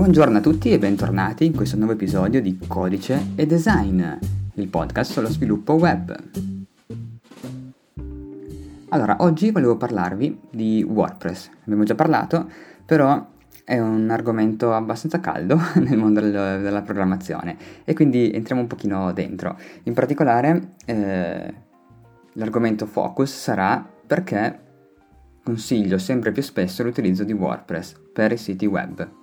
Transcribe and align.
Buongiorno 0.00 0.38
a 0.38 0.40
tutti 0.40 0.72
e 0.72 0.78
bentornati 0.78 1.44
in 1.44 1.54
questo 1.54 1.76
nuovo 1.76 1.92
episodio 1.92 2.40
di 2.40 2.58
Codice 2.66 3.32
e 3.36 3.44
Design, 3.44 4.02
il 4.54 4.68
podcast 4.68 5.12
sullo 5.12 5.28
sviluppo 5.28 5.74
web. 5.74 6.16
Allora, 8.88 9.16
oggi 9.18 9.50
volevo 9.50 9.76
parlarvi 9.76 10.40
di 10.50 10.82
WordPress. 10.88 11.50
Abbiamo 11.64 11.84
già 11.84 11.94
parlato, 11.94 12.48
però 12.86 13.28
è 13.62 13.78
un 13.78 14.08
argomento 14.08 14.72
abbastanza 14.72 15.20
caldo 15.20 15.60
nel 15.76 15.98
mondo 15.98 16.20
del, 16.20 16.62
della 16.62 16.80
programmazione 16.80 17.58
e 17.84 17.92
quindi 17.92 18.32
entriamo 18.32 18.62
un 18.62 18.68
pochino 18.68 19.12
dentro. 19.12 19.58
In 19.82 19.92
particolare 19.92 20.76
eh, 20.86 21.54
l'argomento 22.32 22.86
focus 22.86 23.30
sarà 23.30 23.86
perché 24.06 24.60
consiglio 25.44 25.98
sempre 25.98 26.32
più 26.32 26.42
spesso 26.42 26.82
l'utilizzo 26.82 27.22
di 27.22 27.34
WordPress 27.34 28.00
per 28.14 28.32
i 28.32 28.38
siti 28.38 28.64
web. 28.64 29.19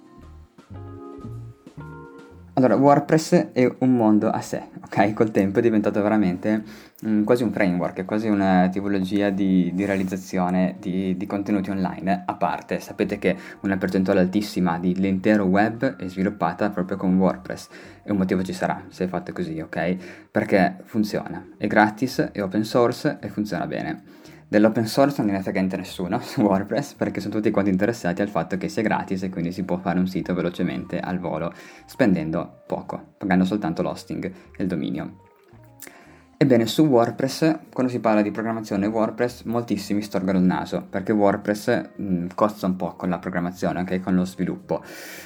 Allora, 2.58 2.76
WordPress 2.76 3.50
è 3.52 3.72
un 3.82 3.96
mondo 3.96 4.32
a 4.32 4.42
sé, 4.42 4.70
ok? 4.84 5.14
Col 5.14 5.30
tempo 5.30 5.60
è 5.60 5.62
diventato 5.62 6.02
veramente 6.02 6.64
um, 7.04 7.24
quasi 7.24 7.44
un 7.44 7.52
framework, 7.52 8.04
quasi 8.04 8.30
una 8.30 8.68
tipologia 8.70 9.30
di, 9.30 9.70
di 9.76 9.86
realizzazione 9.86 10.76
di, 10.80 11.16
di, 11.16 11.28
contenuti 11.28 11.70
online 11.70 12.24
a 12.26 12.34
parte. 12.34 12.80
Sapete 12.80 13.20
che 13.20 13.38
una 13.60 13.78
percentuale 13.78 14.22
altissima 14.22 14.80
dell'intero 14.80 15.44
web 15.44 15.98
è 15.98 16.08
sviluppata 16.08 16.72
proprio 16.72 16.98
con 16.98 17.16
WordPress 17.16 17.68
e 18.02 18.12
un 18.12 18.18
motivo 18.18 18.42
ci 18.42 18.54
sarà 18.54 18.86
se 18.88 19.04
è 19.04 19.08
fatto 19.08 19.34
così, 19.34 19.60
ok? 19.60 19.96
Perché 20.32 20.78
funziona, 20.86 21.50
è 21.58 21.68
gratis, 21.68 22.32
è 22.32 22.42
open 22.42 22.64
source 22.64 23.20
e 23.22 23.30
funziona 23.30 23.68
bene. 23.68 24.16
Dell'open 24.50 24.88
source 24.88 25.22
non 25.22 25.34
ne 25.34 25.42
frega 25.42 25.60
niente 25.60 25.76
nessuno 25.76 26.20
su 26.22 26.40
WordPress 26.42 26.94
perché 26.94 27.20
sono 27.20 27.34
tutti 27.34 27.52
quanti 27.52 27.70
interessati 27.70 28.22
al 28.22 28.30
fatto 28.30 28.55
che 28.58 28.70
sia 28.70 28.82
gratis 28.82 29.24
e 29.24 29.30
quindi 29.30 29.52
si 29.52 29.64
può 29.64 29.78
fare 29.78 29.99
un 29.99 30.08
sito 30.08 30.34
velocemente 30.34 30.99
al 30.99 31.20
volo 31.20 31.52
spendendo 31.85 32.63
poco, 32.66 33.13
pagando 33.18 33.44
soltanto 33.44 33.82
l'hosting 33.82 34.26
e 34.26 34.63
il 34.63 34.68
dominio. 34.68 35.26
Ebbene, 36.40 36.68
su 36.68 36.86
WordPress, 36.86 37.60
quando 37.74 37.91
si 37.91 37.99
parla 37.99 38.21
di 38.21 38.30
programmazione 38.30 38.86
WordPress, 38.86 39.41
moltissimi 39.46 40.04
storgono 40.04 40.38
il 40.38 40.44
naso, 40.46 40.86
perché 40.88 41.12
WordPress 41.12 41.90
mh, 41.96 42.27
costa 42.36 42.68
un 42.68 42.76
po' 42.76 42.93
con 42.93 43.10
la 43.10 43.18
programmazione, 43.18 43.80
anche 43.80 43.99
con 43.99 44.14
lo 44.14 44.24
sviluppo. 44.24 44.84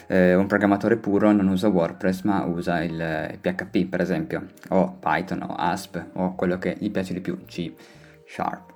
Eh, 0.07 0.35
un 0.35 0.47
programmatore 0.47 0.95
puro 0.95 1.33
non 1.33 1.49
usa 1.49 1.67
WordPress, 1.67 2.21
ma 2.21 2.45
usa 2.45 2.81
il, 2.81 2.93
il 2.93 3.39
PHP, 3.39 3.87
per 3.87 3.99
esempio, 3.99 4.45
o 4.69 4.97
Python, 5.01 5.41
o 5.41 5.53
ASP, 5.53 6.01
o 6.13 6.33
quello 6.33 6.57
che 6.57 6.77
gli 6.79 6.89
piace 6.89 7.13
di 7.13 7.19
più, 7.19 7.43
C 7.45 7.73
Sharp. 8.25 8.70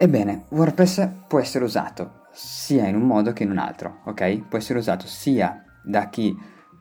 Ebbene, 0.00 0.44
WordPress 0.50 1.08
può 1.26 1.40
essere 1.40 1.64
usato 1.64 2.26
sia 2.30 2.86
in 2.86 2.94
un 2.94 3.02
modo 3.02 3.32
che 3.32 3.42
in 3.42 3.50
un 3.50 3.58
altro, 3.58 4.02
ok? 4.04 4.46
Può 4.46 4.56
essere 4.56 4.78
usato 4.78 5.08
sia 5.08 5.64
da 5.82 6.08
chi 6.08 6.32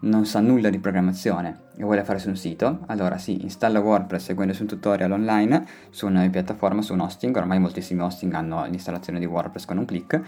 non 0.02 0.28
sa 0.28 0.40
nulla 0.40 0.70
di 0.70 0.78
programmazione 0.78 1.62
e 1.76 1.84
vuole 1.84 2.04
fare 2.04 2.20
su 2.20 2.30
un 2.30 2.36
sito, 2.36 2.82
allora 2.86 3.18
si 3.18 3.42
installa 3.42 3.80
WordPress 3.80 4.26
seguendo 4.26 4.54
su 4.54 4.62
un 4.62 4.68
tutorial 4.68 5.12
online 5.12 5.66
su 5.90 6.06
una 6.06 6.30
piattaforma, 6.30 6.84
su 6.84 6.94
un 6.94 7.00
hosting, 7.00 7.36
ormai 7.36 7.58
moltissimi 7.58 8.04
hosting 8.04 8.32
hanno 8.36 8.68
l'installazione 8.68 9.18
di 9.18 9.26
WordPress 9.26 9.66
con 9.66 9.80
un 9.80 9.86
clic, 9.86 10.22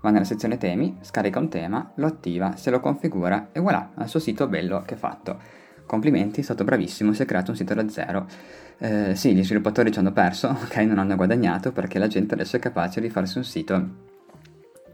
va 0.00 0.10
nella 0.10 0.24
sezione 0.24 0.58
temi, 0.58 0.98
scarica 1.00 1.38
un 1.38 1.48
tema, 1.48 1.92
lo 1.94 2.06
attiva, 2.06 2.56
se 2.56 2.70
lo 2.70 2.80
configura 2.80 3.50
e 3.52 3.60
voilà, 3.60 3.92
ha 3.94 4.02
il 4.02 4.08
suo 4.08 4.18
sito 4.18 4.48
bello 4.48 4.82
che 4.84 4.94
è 4.94 4.98
fatto. 4.98 5.60
Complimenti, 5.92 6.40
è 6.40 6.42
stato 6.42 6.64
bravissimo, 6.64 7.12
si 7.12 7.20
è 7.20 7.26
creato 7.26 7.50
un 7.50 7.56
sito 7.58 7.74
da 7.74 7.86
zero. 7.86 8.26
Eh, 8.78 9.14
sì, 9.14 9.34
gli 9.34 9.44
sviluppatori 9.44 9.92
ci 9.92 9.98
hanno 9.98 10.10
perso, 10.10 10.48
ok, 10.64 10.76
non 10.76 10.96
hanno 10.98 11.16
guadagnato 11.16 11.70
perché 11.70 11.98
la 11.98 12.06
gente 12.06 12.32
adesso 12.32 12.56
è 12.56 12.58
capace 12.58 12.98
di 13.02 13.10
farsi 13.10 13.36
un 13.36 13.44
sito 13.44 13.88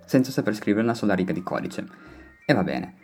senza 0.04 0.32
saper 0.32 0.56
scrivere 0.56 0.82
una 0.82 0.94
sola 0.94 1.14
riga 1.14 1.32
di 1.32 1.44
codice. 1.44 1.86
E 2.44 2.52
va 2.52 2.64
bene. 2.64 2.94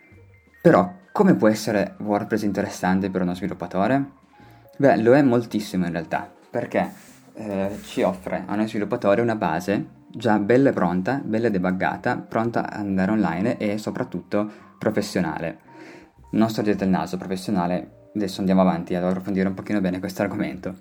Però, 0.60 0.92
come 1.12 1.36
può 1.36 1.46
essere 1.46 1.94
WordPress 1.98 2.42
interessante 2.42 3.10
per 3.10 3.22
uno 3.22 3.32
sviluppatore? 3.32 4.04
Beh, 4.76 4.96
lo 4.96 5.14
è 5.14 5.22
moltissimo 5.22 5.86
in 5.86 5.92
realtà, 5.92 6.28
perché 6.50 6.90
eh, 7.34 7.78
ci 7.84 8.02
offre 8.02 8.42
a 8.44 8.56
noi 8.56 8.66
sviluppatori 8.66 9.20
una 9.20 9.36
base 9.36 9.86
già 10.08 10.40
bella 10.40 10.70
e 10.70 10.72
pronta, 10.72 11.22
bella 11.24 11.48
debuggata, 11.48 12.16
pronta 12.16 12.68
ad 12.68 12.80
andare 12.80 13.12
online 13.12 13.56
e 13.56 13.78
soprattutto 13.78 14.50
professionale 14.78 15.64
non 16.34 16.50
sorgete 16.50 16.84
il 16.84 16.90
naso, 16.90 17.16
professionale, 17.16 18.10
adesso 18.14 18.40
andiamo 18.40 18.60
avanti 18.60 18.94
ad 18.94 19.04
approfondire 19.04 19.48
un 19.48 19.54
pochino 19.54 19.80
bene 19.80 19.98
questo 19.98 20.22
argomento. 20.22 20.74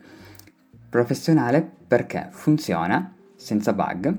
Professionale 0.89 1.67
perché 1.87 2.27
funziona 2.31 3.13
senza 3.35 3.73
bug, 3.73 4.15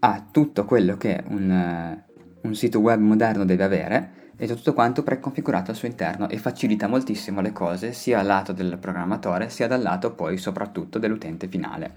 ha 0.00 0.26
tutto 0.30 0.64
quello 0.64 0.96
che 0.96 1.22
un, 1.28 2.02
un 2.40 2.54
sito 2.54 2.80
web 2.80 3.00
moderno 3.00 3.44
deve 3.44 3.64
avere 3.64 4.10
e 4.36 4.46
tutto 4.46 4.74
quanto 4.74 5.02
preconfigurato 5.02 5.70
al 5.70 5.76
suo 5.76 5.88
interno 5.88 6.28
e 6.28 6.36
facilita 6.36 6.86
moltissimo 6.86 7.40
le 7.40 7.52
cose 7.52 7.92
sia 7.92 8.20
al 8.20 8.26
lato 8.26 8.52
del 8.52 8.76
programmatore 8.78 9.48
sia 9.48 9.66
dal 9.66 9.80
lato 9.80 10.12
poi 10.12 10.36
soprattutto 10.36 10.98
dell'utente 10.98 11.48
finale. 11.48 11.94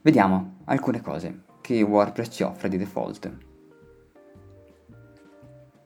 Vediamo 0.00 0.60
alcune 0.64 1.00
cose 1.00 1.42
che 1.60 1.80
WordPress 1.82 2.34
ci 2.34 2.42
offre 2.42 2.68
di 2.68 2.78
default. 2.78 3.30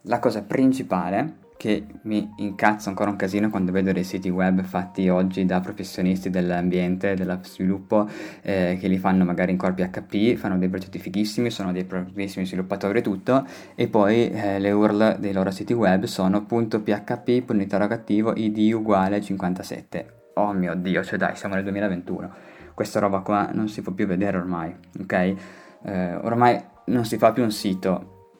La 0.02 0.20
cosa 0.20 0.42
principale 0.42 1.44
che 1.66 1.84
mi 2.02 2.32
incazzo 2.36 2.90
ancora 2.90 3.10
un 3.10 3.16
casino 3.16 3.50
quando 3.50 3.72
vedo 3.72 3.90
dei 3.90 4.04
siti 4.04 4.28
web 4.28 4.62
fatti 4.62 5.08
oggi 5.08 5.44
da 5.44 5.58
professionisti 5.58 6.30
dell'ambiente, 6.30 7.14
dello 7.14 7.40
sviluppo, 7.42 8.08
eh, 8.42 8.76
che 8.78 8.86
li 8.86 8.98
fanno 8.98 9.24
magari 9.24 9.50
in 9.50 9.58
core 9.58 9.72
PHP, 9.72 10.36
fanno 10.36 10.58
dei 10.58 10.68
progetti 10.68 11.00
fighissimi, 11.00 11.50
sono 11.50 11.72
dei 11.72 11.82
bravissimi 11.82 12.46
sviluppatori 12.46 13.00
e 13.00 13.02
tutto, 13.02 13.44
e 13.74 13.88
poi 13.88 14.30
eh, 14.30 14.60
le 14.60 14.70
URL 14.70 15.16
dei 15.18 15.32
loro 15.32 15.50
siti 15.50 15.72
web 15.72 16.04
sono 16.04 16.44
.php, 16.44 17.50
interrogativo, 17.50 18.32
id 18.36 18.72
uguale 18.72 19.20
57. 19.20 20.30
Oh 20.34 20.52
mio 20.52 20.76
Dio, 20.76 21.02
cioè 21.02 21.18
dai, 21.18 21.34
siamo 21.34 21.56
nel 21.56 21.64
2021. 21.64 22.30
Questa 22.74 23.00
roba 23.00 23.22
qua 23.22 23.50
non 23.52 23.68
si 23.68 23.82
può 23.82 23.90
più 23.90 24.06
vedere 24.06 24.36
ormai, 24.36 24.72
ok? 25.00 25.34
Eh, 25.82 26.14
ormai 26.14 26.62
non 26.86 27.04
si 27.04 27.18
fa 27.18 27.32
più 27.32 27.42
un 27.42 27.50
sito 27.50 28.30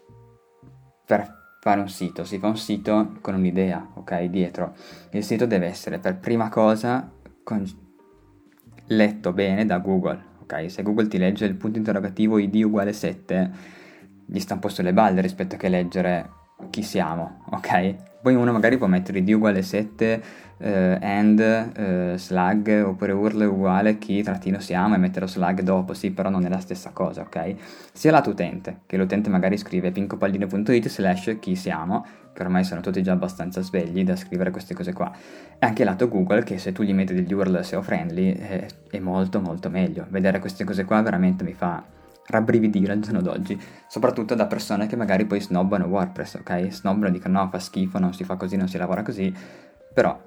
per 1.05 1.46
fare 1.67 1.81
un 1.81 1.89
sito, 1.89 2.23
si 2.23 2.39
fa 2.39 2.47
un 2.47 2.57
sito 2.57 3.17
con 3.21 3.35
un'idea, 3.35 3.91
ok, 3.95 4.23
dietro. 4.27 4.77
Il 5.11 5.25
sito 5.25 5.47
deve 5.47 5.67
essere 5.67 5.99
per 5.99 6.17
prima 6.17 6.49
cosa 6.49 7.11
con... 7.43 7.65
letto 8.87 9.33
bene 9.33 9.67
da 9.67 9.79
Google, 9.79 10.23
ok? 10.43 10.71
Se 10.71 10.85
Google 10.85 11.09
ti 11.09 11.19
legge 11.19 11.45
il 11.45 11.57
punto 11.57 11.79
interrogativo 11.79 12.39
id 12.39 12.55
uguale 12.55 12.93
7, 12.93 13.51
gli 14.27 14.39
sta 14.39 14.55
un 14.55 14.61
po' 14.61 14.69
sulle 14.69 14.93
balle 14.93 15.21
rispetto 15.21 15.57
a 15.57 15.59
che 15.59 15.69
leggere 15.69 16.31
chi 16.71 16.83
siamo, 16.83 17.43
ok? 17.51 17.95
Poi 18.23 18.35
uno 18.35 18.51
magari 18.51 18.77
può 18.77 18.87
mettere 18.87 19.19
id 19.19 19.29
uguale 19.29 19.63
7 19.63 20.23
eh, 20.59 20.99
and 21.01 21.39
eh, 21.39 22.15
slug 22.17 22.83
oppure 22.85 23.13
url 23.13 23.43
uguale 23.43 23.99
chi 23.99 24.23
trattino 24.23 24.59
siamo 24.59 24.95
e 24.95 24.99
mettere 24.99 25.29
slug 25.29 25.61
dopo, 25.61 25.95
sì, 25.95 26.11
però 26.11 26.29
non 26.29 26.45
è 26.45 26.49
la 26.49 26.59
stessa 26.59 26.91
cosa, 26.91 27.21
ok? 27.21 27.55
Sia 27.93 28.11
lato 28.11 28.31
utente, 28.31 28.81
che 28.87 28.97
l'utente 28.97 29.31
magari 29.31 29.57
scrive 29.57 29.93
pincopallino.it 29.93 30.89
slash 30.89 31.37
chi 31.39 31.55
siamo, 31.55 32.05
che 32.33 32.43
ormai 32.43 32.65
sono 32.65 32.81
tutti 32.81 33.03
già 33.03 33.13
abbastanza 33.13 33.61
svegli 33.63 34.03
da 34.03 34.17
scrivere 34.17 34.51
queste 34.51 34.75
cose 34.75 34.93
qua, 34.93 35.13
e 35.59 35.65
anche 35.65 35.85
lato 35.85 36.09
Google 36.09 36.43
che 36.43 36.59
se 36.59 36.73
tu 36.73 36.83
gli 36.83 36.95
metti 36.95 37.15
degli 37.15 37.33
URL 37.33 37.63
SEO 37.63 37.83
friendly 37.83 38.31
eh, 38.33 38.69
è 38.91 38.99
molto 38.99 39.41
molto 39.41 39.71
meglio. 39.71 40.07
Vedere 40.09 40.41
queste 40.41 40.65
cose 40.65 40.85
qua 40.85 41.01
veramente 41.01 41.45
mi 41.45 41.53
fa 41.53 41.83
rabbrividire 42.29 42.93
al 42.93 43.01
giorno 43.01 43.21
d'oggi, 43.21 43.59
soprattutto 43.89 44.35
da 44.35 44.47
persone 44.47 44.87
che 44.87 44.97
magari 44.97 45.27
poi 45.27 45.41
snobbano 45.41 45.87
WordPress, 45.87 46.35
ok? 46.37 46.69
Snobbano 46.71 47.09
e 47.09 47.11
dicono 47.13 47.41
no, 47.41 47.49
fa 47.49 47.59
schifo, 47.59 47.99
non 47.99 48.13
si 48.13 48.25
fa 48.25 48.37
così, 48.37 48.57
non 48.57 48.69
si 48.69 48.79
lavora 48.79 49.03
così, 49.03 49.33
però 49.93 50.21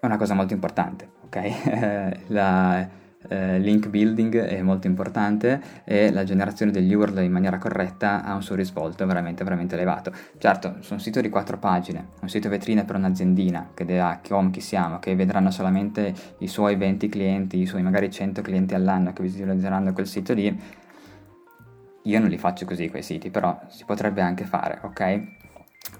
è 0.00 0.06
una 0.06 0.16
cosa 0.16 0.34
molto 0.34 0.54
importante, 0.54 1.08
ok? 1.24 2.26
la 2.28 3.02
eh, 3.28 3.58
link 3.58 3.88
building 3.88 4.36
è 4.36 4.60
molto 4.62 4.86
importante 4.86 5.60
e 5.84 6.12
la 6.12 6.24
generazione 6.24 6.70
degli 6.70 6.92
URL 6.92 7.22
in 7.22 7.32
maniera 7.32 7.58
corretta 7.58 8.22
ha 8.22 8.34
un 8.34 8.42
suo 8.42 8.54
risvolto 8.54 9.06
veramente 9.06 9.44
veramente 9.44 9.74
elevato. 9.74 10.12
Certo, 10.38 10.76
su 10.80 10.92
un 10.92 11.00
sito 11.00 11.20
di 11.20 11.28
quattro 11.28 11.58
pagine, 11.58 12.08
un 12.20 12.28
sito 12.28 12.48
vetrina 12.48 12.84
per 12.84 12.96
un'aziendina 12.96 13.70
che 13.74 13.98
ha 13.98 14.20
com 14.26 14.50
chi 14.50 14.60
siamo, 14.60 14.98
che 14.98 15.14
vedranno 15.14 15.50
solamente 15.50 16.12
i 16.38 16.48
suoi 16.48 16.76
20 16.76 17.08
clienti, 17.08 17.60
i 17.60 17.66
suoi 17.66 17.82
magari 17.82 18.10
100 18.10 18.42
clienti 18.42 18.74
all'anno 18.74 19.12
che 19.12 19.22
visualizzeranno 19.22 19.92
quel 19.92 20.06
sito 20.06 20.32
lì, 20.34 20.82
io 22.04 22.20
non 22.20 22.28
li 22.28 22.38
faccio 22.38 22.64
così 22.64 22.88
quei 22.88 23.02
siti, 23.02 23.30
però 23.30 23.60
si 23.68 23.84
potrebbe 23.84 24.22
anche 24.22 24.44
fare, 24.44 24.78
ok? 24.82 25.42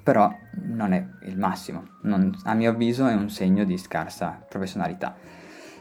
però 0.02 0.32
non 0.66 0.92
è 0.92 1.04
il 1.22 1.38
massimo, 1.38 1.86
non, 2.02 2.36
a 2.44 2.54
mio 2.54 2.70
avviso 2.70 3.06
è 3.06 3.14
un 3.14 3.30
segno 3.30 3.64
di 3.64 3.78
scarsa 3.78 4.44
professionalità. 4.48 5.16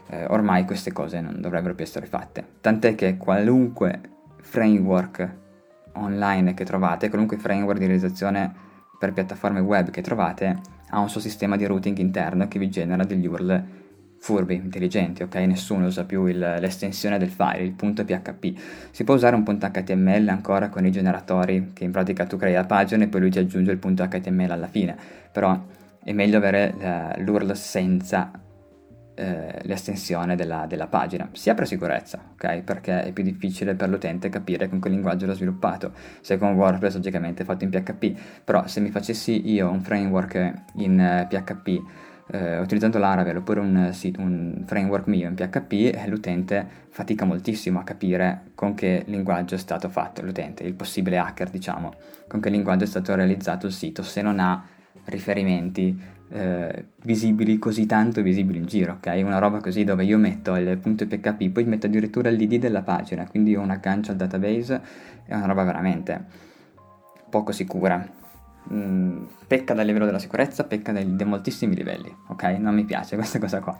Eh, 0.08 0.26
ormai 0.26 0.64
queste 0.64 0.92
cose 0.92 1.20
non 1.20 1.40
dovrebbero 1.40 1.74
più 1.74 1.84
essere 1.84 2.06
fatte, 2.06 2.44
tant'è 2.60 2.94
che 2.94 3.16
qualunque 3.16 4.00
framework 4.40 5.36
online 5.92 6.54
che 6.54 6.64
trovate, 6.64 7.08
qualunque 7.08 7.38
framework 7.38 7.78
di 7.78 7.86
realizzazione 7.86 8.52
per 8.98 9.12
piattaforme 9.12 9.60
web 9.60 9.90
che 9.90 10.02
trovate, 10.02 10.60
ha 10.90 10.98
un 10.98 11.08
suo 11.08 11.20
sistema 11.20 11.56
di 11.56 11.66
routing 11.66 11.98
interno 11.98 12.48
che 12.48 12.58
vi 12.58 12.70
genera 12.70 13.04
degli 13.04 13.26
URL 13.26 13.64
furbi, 14.24 14.54
intelligenti, 14.54 15.22
ok? 15.22 15.34
Nessuno 15.34 15.84
usa 15.84 16.04
più 16.04 16.24
il, 16.24 16.38
l'estensione 16.38 17.18
del 17.18 17.28
file, 17.28 17.62
il 17.62 17.72
punto 17.72 18.06
PHP. 18.06 18.58
Si 18.90 19.04
può 19.04 19.16
usare 19.16 19.36
un 19.36 19.42
punto 19.42 19.68
HTML 19.68 20.28
ancora 20.28 20.70
con 20.70 20.86
i 20.86 20.90
generatori, 20.90 21.72
che 21.74 21.84
in 21.84 21.90
pratica 21.90 22.24
tu 22.24 22.38
crei 22.38 22.54
la 22.54 22.64
pagina 22.64 23.04
e 23.04 23.08
poi 23.08 23.20
lui 23.20 23.30
ti 23.30 23.38
aggiunge 23.38 23.70
il 23.70 23.76
punto 23.76 24.02
HTML 24.02 24.50
alla 24.50 24.66
fine, 24.66 24.96
però 25.30 25.62
è 26.02 26.12
meglio 26.14 26.38
avere 26.38 26.74
uh, 26.74 27.22
l'URL 27.22 27.54
senza 27.54 28.30
eh, 29.14 29.58
l'estensione 29.60 30.36
della, 30.36 30.64
della, 30.66 30.86
pagina, 30.86 31.28
sia 31.32 31.52
per 31.52 31.66
sicurezza, 31.66 32.18
ok? 32.32 32.62
Perché 32.62 33.02
è 33.02 33.12
più 33.12 33.24
difficile 33.24 33.74
per 33.74 33.90
l'utente 33.90 34.30
capire 34.30 34.70
con 34.70 34.80
che 34.80 34.88
linguaggio 34.88 35.26
l'ho 35.26 35.34
sviluppato. 35.34 35.92
Se 36.22 36.38
con 36.38 36.54
WordPress 36.54 36.94
logicamente 36.94 37.42
è 37.42 37.44
fatto 37.44 37.64
in 37.64 37.70
PHP, 37.70 38.42
però 38.42 38.66
se 38.66 38.80
mi 38.80 38.88
facessi 38.88 39.50
io 39.50 39.68
un 39.68 39.82
framework 39.82 40.62
in 40.76 40.98
uh, 40.98 41.20
eh, 41.20 41.26
PHP 41.28 42.12
eh, 42.28 42.58
utilizzando 42.58 42.98
Laravel 42.98 43.36
oppure 43.36 43.60
un, 43.60 43.90
sì, 43.92 44.14
un, 44.18 44.62
framework 44.66 45.06
mio 45.06 45.28
in 45.28 45.34
PHP, 45.34 45.72
eh, 45.94 46.08
l'utente 46.08 46.66
fatica 46.88 47.24
moltissimo 47.24 47.80
a 47.80 47.84
capire 47.84 48.52
con 48.54 48.74
che 48.74 49.04
linguaggio 49.06 49.54
è 49.54 49.58
stato 49.58 49.88
fatto 49.88 50.22
l'utente, 50.22 50.62
il 50.64 50.74
possibile 50.74 51.18
hacker 51.18 51.50
diciamo, 51.50 51.92
con 52.28 52.40
che 52.40 52.50
linguaggio 52.50 52.84
è 52.84 52.86
stato 52.86 53.14
realizzato 53.14 53.66
il 53.66 53.72
sito 53.72 54.02
se 54.02 54.22
non 54.22 54.40
ha 54.40 54.64
riferimenti 55.06 56.12
eh, 56.30 56.86
visibili, 57.02 57.58
così 57.58 57.86
tanto 57.86 58.22
visibili 58.22 58.58
in 58.58 58.66
giro, 58.66 58.94
ok? 58.94 59.22
Una 59.24 59.38
roba 59.38 59.60
così 59.60 59.84
dove 59.84 60.04
io 60.04 60.18
metto 60.18 60.56
il 60.56 60.78
punto 60.78 61.06
PHP, 61.06 61.50
poi 61.50 61.64
metto 61.64 61.86
addirittura 61.86 62.30
l'id 62.30 62.56
della 62.56 62.82
pagina, 62.82 63.26
quindi 63.28 63.54
ho 63.54 63.60
un 63.60 63.70
aggancio 63.70 64.10
al 64.10 64.16
database, 64.16 64.80
è 65.26 65.34
una 65.34 65.46
roba 65.46 65.62
veramente 65.64 66.24
poco 67.28 67.52
sicura. 67.52 68.22
Mm, 68.72 69.24
pecca 69.46 69.74
dal 69.74 69.84
livello 69.84 70.06
della 70.06 70.18
sicurezza, 70.18 70.64
pecca 70.64 70.90
dai, 70.90 71.16
dai 71.16 71.26
moltissimi 71.26 71.74
livelli, 71.74 72.14
ok? 72.28 72.42
Non 72.58 72.74
mi 72.74 72.84
piace 72.84 73.16
questa 73.16 73.38
cosa 73.38 73.60
qua. 73.60 73.76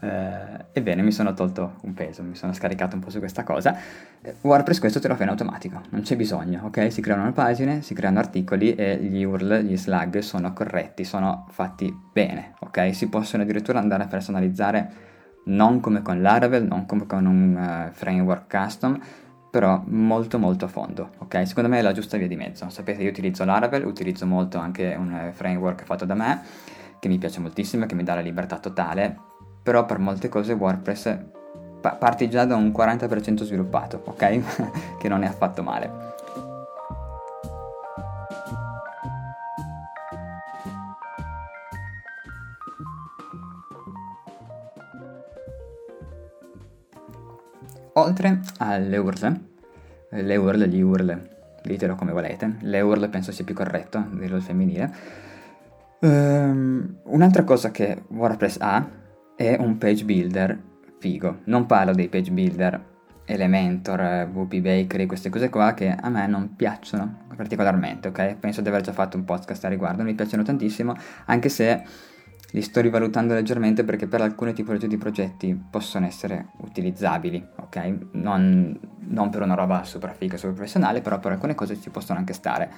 Eh, 0.00 0.64
ebbene, 0.72 1.02
mi 1.02 1.12
sono 1.12 1.34
tolto 1.34 1.74
un 1.82 1.94
peso, 1.94 2.22
mi 2.22 2.34
sono 2.34 2.52
scaricato 2.52 2.96
un 2.96 3.00
po' 3.00 3.10
su 3.10 3.20
questa 3.20 3.44
cosa. 3.44 3.76
Eh, 4.20 4.34
WordPress 4.40 4.80
questo 4.80 4.98
te 4.98 5.06
lo 5.06 5.14
fa 5.14 5.22
in 5.22 5.28
automatico, 5.28 5.80
non 5.90 6.02
c'è 6.02 6.16
bisogno, 6.16 6.62
ok? 6.64 6.90
Si 6.90 7.00
creano 7.00 7.32
pagine, 7.32 7.80
si 7.82 7.94
creano 7.94 8.18
articoli 8.18 8.74
e 8.74 8.96
gli 8.96 9.22
URL, 9.22 9.60
gli 9.60 9.76
slug 9.76 10.18
sono 10.18 10.52
corretti, 10.52 11.04
sono 11.04 11.46
fatti 11.50 11.94
bene, 12.12 12.54
ok? 12.60 12.94
Si 12.94 13.08
possono 13.08 13.44
addirittura 13.44 13.78
andare 13.78 14.02
a 14.02 14.06
personalizzare 14.06 15.12
non 15.46 15.80
come 15.80 16.02
con 16.02 16.20
Laravel, 16.22 16.64
non 16.64 16.86
come 16.86 17.06
con 17.06 17.26
un 17.26 17.54
uh, 17.54 17.92
framework 17.92 18.50
custom, 18.50 18.98
però 19.54 19.80
molto 19.86 20.36
molto 20.40 20.64
a 20.64 20.68
fondo, 20.68 21.10
ok? 21.18 21.46
Secondo 21.46 21.68
me 21.68 21.78
è 21.78 21.82
la 21.82 21.92
giusta 21.92 22.16
via 22.16 22.26
di 22.26 22.34
mezzo. 22.34 22.68
Sapete, 22.70 23.04
io 23.04 23.10
utilizzo 23.10 23.44
Laravel, 23.44 23.86
utilizzo 23.86 24.26
molto 24.26 24.58
anche 24.58 24.96
un 24.98 25.12
eh, 25.12 25.32
framework 25.32 25.84
fatto 25.84 26.04
da 26.04 26.14
me, 26.14 26.42
che 26.98 27.06
mi 27.06 27.18
piace 27.18 27.38
moltissimo, 27.38 27.86
che 27.86 27.94
mi 27.94 28.02
dà 28.02 28.16
la 28.16 28.20
libertà 28.20 28.58
totale, 28.58 29.16
però 29.62 29.86
per 29.86 30.00
molte 30.00 30.28
cose 30.28 30.54
WordPress 30.54 31.16
pa- 31.80 31.94
parti 31.94 32.28
già 32.28 32.44
da 32.46 32.56
un 32.56 32.72
40% 32.76 33.44
sviluppato, 33.44 34.02
ok? 34.04 34.98
che 34.98 35.08
non 35.08 35.22
è 35.22 35.28
affatto 35.28 35.62
male. 35.62 36.14
Oltre 47.94 48.40
alle 48.58 48.96
URL, 48.96 49.40
le 50.10 50.36
URL, 50.36 50.64
gli 50.64 50.80
URL, 50.80 51.30
ditelo 51.62 51.94
come 51.94 52.12
volete, 52.12 52.56
le 52.60 52.80
URL 52.80 53.08
penso 53.08 53.30
sia 53.30 53.44
più 53.44 53.54
corretto 53.54 54.04
dirlo 54.12 54.36
al 54.36 54.42
femminile. 54.42 54.94
Um, 56.00 56.98
un'altra 57.04 57.44
cosa 57.44 57.70
che 57.70 58.02
WordPress 58.08 58.58
ha 58.60 58.86
è 59.36 59.56
un 59.58 59.78
page 59.78 60.04
builder 60.04 60.60
figo. 60.98 61.40
Non 61.44 61.66
parlo 61.66 61.92
dei 61.92 62.08
page 62.08 62.30
builder 62.30 62.92
Elementor, 63.26 64.28
WP 64.32 64.56
Bakery, 64.58 65.06
queste 65.06 65.30
cose 65.30 65.48
qua 65.48 65.72
che 65.72 65.88
a 65.88 66.08
me 66.10 66.26
non 66.26 66.56
piacciono 66.56 67.22
particolarmente, 67.34 68.08
ok? 68.08 68.34
Penso 68.34 68.60
di 68.60 68.68
aver 68.68 68.82
già 68.82 68.92
fatto 68.92 69.16
un 69.16 69.24
podcast 69.24 69.64
a 69.64 69.68
riguardo, 69.68 70.02
mi 70.02 70.14
piacciono 70.14 70.42
tantissimo, 70.42 70.94
anche 71.26 71.48
se 71.48 71.82
li 72.54 72.62
sto 72.62 72.80
rivalutando 72.80 73.34
leggermente 73.34 73.82
perché 73.82 74.06
per 74.06 74.20
alcune 74.20 74.52
tipologie 74.52 74.86
di 74.86 74.96
progetti 74.96 75.60
possono 75.70 76.06
essere 76.06 76.50
utilizzabili, 76.58 77.44
ok? 77.56 77.96
Non, 78.12 78.78
non 79.08 79.28
per 79.28 79.42
una 79.42 79.54
roba 79.54 79.82
super 79.82 80.14
figa, 80.14 80.36
super 80.36 80.54
professionale, 80.54 81.00
però 81.00 81.18
per 81.18 81.32
alcune 81.32 81.56
cose 81.56 81.80
ci 81.80 81.90
possono 81.90 82.20
anche 82.20 82.32
stare. 82.32 82.70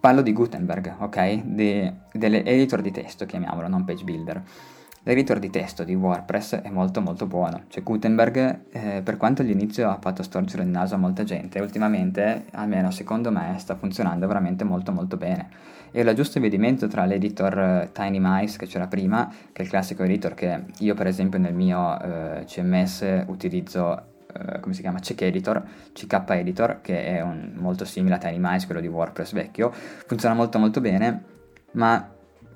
Parlo 0.00 0.22
di 0.22 0.32
Gutenberg, 0.32 0.96
ok? 0.98 1.42
De, 1.44 1.94
delle 2.12 2.44
editor 2.44 2.80
di 2.80 2.90
testo, 2.90 3.24
chiamiamolo, 3.24 3.68
non 3.68 3.84
page 3.84 4.02
builder. 4.02 4.42
L'editor 5.04 5.38
di 5.38 5.48
testo 5.48 5.84
di 5.84 5.94
WordPress 5.94 6.56
è 6.56 6.68
molto 6.68 7.00
molto 7.00 7.26
buono, 7.26 7.62
cioè 7.68 7.84
Gutenberg 7.84 8.60
eh, 8.70 9.00
per 9.02 9.16
quanto 9.16 9.42
all'inizio 9.42 9.88
ha 9.88 9.98
fatto 9.98 10.22
storcere 10.24 10.64
il 10.64 10.68
naso 10.68 10.96
a 10.96 10.98
molta 10.98 11.22
gente, 11.24 11.58
ultimamente 11.60 12.44
almeno 12.50 12.90
secondo 12.90 13.30
me 13.30 13.54
sta 13.56 13.76
funzionando 13.76 14.26
veramente 14.26 14.62
molto 14.62 14.92
molto 14.92 15.16
bene 15.16 15.48
e 15.92 16.02
la 16.02 16.12
giusta 16.12 16.40
via 16.40 16.48
di 16.48 16.58
mezzo 16.58 16.86
tra 16.86 17.04
l'editor 17.04 17.58
eh, 17.58 17.90
Tiny 17.92 18.18
Mice 18.20 18.58
che 18.58 18.66
c'era 18.66 18.86
prima, 18.86 19.28
che 19.52 19.62
è 19.62 19.64
il 19.64 19.70
classico 19.70 20.02
editor 20.02 20.34
che 20.34 20.64
io 20.78 20.94
per 20.94 21.06
esempio 21.06 21.38
nel 21.38 21.54
mio 21.54 22.00
eh, 22.00 22.44
CMS 22.44 23.24
utilizzo 23.26 24.08
Uh, 24.32 24.60
come 24.60 24.74
si 24.74 24.80
chiama, 24.80 25.00
Check 25.00 25.22
Editor, 25.22 25.60
CK 25.92 26.24
Editor, 26.28 26.80
che 26.82 27.04
è 27.04 27.20
un, 27.20 27.50
molto 27.56 27.84
simile 27.84 28.14
a 28.14 28.18
Tiny 28.18 28.36
Mice, 28.38 28.64
quello 28.66 28.80
di 28.80 28.86
WordPress 28.86 29.32
vecchio, 29.32 29.72
funziona 29.72 30.36
molto 30.36 30.60
molto 30.60 30.80
bene, 30.80 31.24
ma 31.72 32.08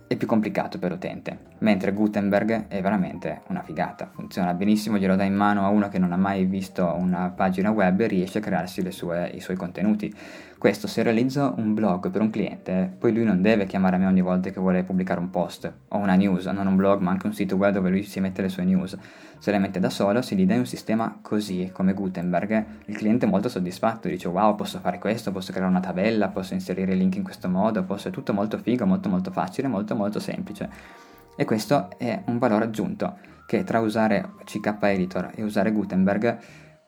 è 0.06 0.14
più 0.14 0.28
complicato 0.28 0.78
per 0.78 0.92
l'utente, 0.92 1.38
mentre 1.58 1.92
Gutenberg 1.92 2.68
è 2.68 2.80
veramente 2.80 3.42
una 3.48 3.62
figata, 3.62 4.10
funziona 4.12 4.54
benissimo, 4.54 4.98
glielo 4.98 5.16
dà 5.16 5.24
in 5.24 5.34
mano 5.34 5.64
a 5.64 5.68
uno 5.68 5.88
che 5.88 5.98
non 5.98 6.12
ha 6.12 6.16
mai 6.16 6.44
visto 6.44 6.94
una 6.98 7.32
pagina 7.34 7.70
web 7.70 8.00
e 8.00 8.06
riesce 8.06 8.38
a 8.38 8.40
crearsi 8.40 8.90
sue, 8.90 9.30
i 9.34 9.40
suoi 9.40 9.56
contenuti. 9.56 10.14
Questo 10.58 10.86
se 10.86 11.02
realizzo 11.02 11.52
un 11.58 11.74
blog 11.74 12.10
per 12.10 12.22
un 12.22 12.30
cliente, 12.30 12.90
poi 12.98 13.12
lui 13.12 13.24
non 13.24 13.42
deve 13.42 13.66
chiamare 13.66 13.98
me 13.98 14.06
ogni 14.06 14.22
volta 14.22 14.48
che 14.48 14.60
vuole 14.60 14.82
pubblicare 14.82 15.20
un 15.20 15.28
post 15.28 15.70
o 15.88 15.98
una 15.98 16.14
news, 16.14 16.46
non 16.46 16.66
un 16.66 16.76
blog 16.76 17.02
ma 17.02 17.10
anche 17.10 17.26
un 17.26 17.34
sito 17.34 17.56
web 17.56 17.74
dove 17.74 17.90
lui 17.90 18.02
si 18.02 18.18
mette 18.18 18.40
le 18.40 18.48
sue 18.48 18.64
news. 18.64 18.96
Se 19.38 19.50
le 19.50 19.58
mette 19.58 19.78
da 19.78 19.90
solo, 19.90 20.22
se 20.22 20.34
gli 20.34 20.46
dai 20.46 20.56
un 20.56 20.64
sistema 20.64 21.18
così 21.20 21.68
come 21.70 21.92
Gutenberg, 21.92 22.64
il 22.86 22.96
cliente 22.96 23.26
è 23.26 23.28
molto 23.28 23.50
soddisfatto, 23.50 24.08
dice 24.08 24.28
wow 24.28 24.54
posso 24.54 24.78
fare 24.78 24.98
questo, 24.98 25.32
posso 25.32 25.52
creare 25.52 25.70
una 25.70 25.80
tabella, 25.80 26.28
posso 26.28 26.54
inserire 26.54 26.94
i 26.94 26.96
link 26.96 27.16
in 27.16 27.24
questo 27.24 27.48
modo, 27.50 27.82
posso... 27.82 28.08
è 28.08 28.10
tutto 28.10 28.32
molto 28.32 28.56
figo, 28.56 28.86
molto 28.86 29.10
molto 29.10 29.30
facile, 29.30 29.68
molto 29.68 29.94
molto 29.94 30.18
semplice. 30.18 31.03
E 31.36 31.44
questo 31.44 31.90
è 31.98 32.22
un 32.26 32.38
valore 32.38 32.64
aggiunto, 32.64 33.18
che 33.46 33.64
tra 33.64 33.80
usare 33.80 34.34
CK 34.44 34.76
Editor 34.80 35.32
e 35.34 35.42
usare 35.42 35.72
Gutenberg, 35.72 36.38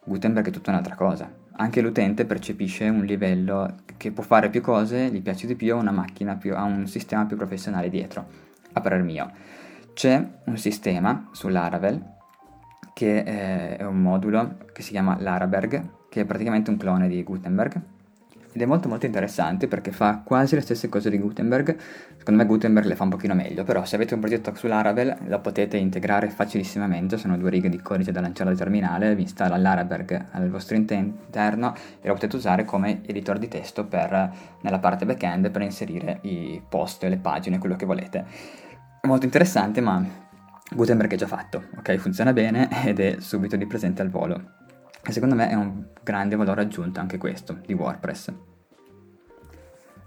Gutenberg 0.04 0.48
è 0.48 0.50
tutta 0.50 0.70
un'altra 0.70 0.94
cosa 0.94 1.44
anche 1.56 1.80
l'utente 1.80 2.24
percepisce 2.24 2.88
un 2.88 3.04
livello 3.04 3.76
che 3.96 4.10
può 4.12 4.22
fare 4.22 4.50
più 4.50 4.60
cose, 4.60 5.10
gli 5.10 5.22
piace 5.22 5.46
di 5.46 5.54
più, 5.54 5.74
ha 5.74 5.78
una 5.78 5.90
macchina 5.90 6.36
più, 6.36 6.54
ha 6.54 6.62
un 6.62 6.86
sistema 6.86 7.24
più 7.24 7.36
professionale 7.36 7.88
dietro, 7.88 8.26
a 8.72 8.80
parer 8.80 9.02
mio. 9.02 9.30
C'è 9.94 10.22
un 10.44 10.56
sistema 10.58 11.28
su 11.32 11.48
Laravel 11.48 12.14
che 12.92 13.24
è 13.24 13.84
un 13.84 14.00
modulo 14.00 14.56
che 14.72 14.82
si 14.82 14.90
chiama 14.90 15.16
Laraberg, 15.18 16.08
che 16.08 16.22
è 16.22 16.24
praticamente 16.24 16.70
un 16.70 16.76
clone 16.76 17.08
di 17.08 17.22
Gutenberg, 17.22 17.80
ed 18.56 18.62
è 18.62 18.64
molto 18.64 18.88
molto 18.88 19.04
interessante 19.04 19.68
perché 19.68 19.92
fa 19.92 20.22
quasi 20.24 20.54
le 20.54 20.62
stesse 20.62 20.88
cose 20.88 21.10
di 21.10 21.18
Gutenberg. 21.18 21.76
Secondo 22.16 22.42
me 22.42 22.48
Gutenberg 22.48 22.86
le 22.86 22.96
fa 22.96 23.02
un 23.02 23.10
pochino 23.10 23.34
meglio, 23.34 23.64
però 23.64 23.84
se 23.84 23.96
avete 23.96 24.14
un 24.14 24.20
progetto 24.20 24.54
su 24.54 24.66
Laravel 24.66 25.14
lo 25.26 25.40
potete 25.40 25.76
integrare 25.76 26.30
facilissimamente, 26.30 27.18
sono 27.18 27.36
due 27.36 27.50
righe 27.50 27.68
di 27.68 27.82
codice 27.82 28.12
da 28.12 28.22
lanciare 28.22 28.48
al 28.48 28.56
terminale, 28.56 29.14
vi 29.14 29.20
installa 29.20 29.58
Laraberg 29.58 30.28
al 30.30 30.48
vostro 30.48 30.74
interno 30.74 31.74
e 32.00 32.08
lo 32.08 32.14
potete 32.14 32.36
usare 32.36 32.64
come 32.64 33.02
editor 33.04 33.36
di 33.38 33.48
testo 33.48 33.84
per, 33.84 34.32
nella 34.62 34.78
parte 34.78 35.04
backend 35.04 35.50
per 35.50 35.60
inserire 35.60 36.20
i 36.22 36.62
post, 36.66 37.04
le 37.04 37.18
pagine, 37.18 37.58
quello 37.58 37.76
che 37.76 37.84
volete. 37.84 38.24
È 39.02 39.06
molto 39.06 39.26
interessante, 39.26 39.82
ma 39.82 40.02
Gutenberg 40.70 41.12
è 41.12 41.16
già 41.16 41.26
fatto, 41.26 41.64
ok? 41.76 41.94
Funziona 41.96 42.32
bene 42.32 42.70
ed 42.86 43.00
è 43.00 43.16
subito 43.18 43.56
di 43.56 43.66
presente 43.66 44.00
al 44.00 44.08
volo. 44.08 44.64
E 45.06 45.12
secondo 45.12 45.36
me 45.36 45.48
è 45.48 45.54
un 45.54 45.84
grande 46.02 46.34
valore 46.34 46.62
aggiunto 46.62 46.98
anche 46.98 47.16
questo 47.16 47.60
di 47.64 47.74
WordPress. 47.74 48.32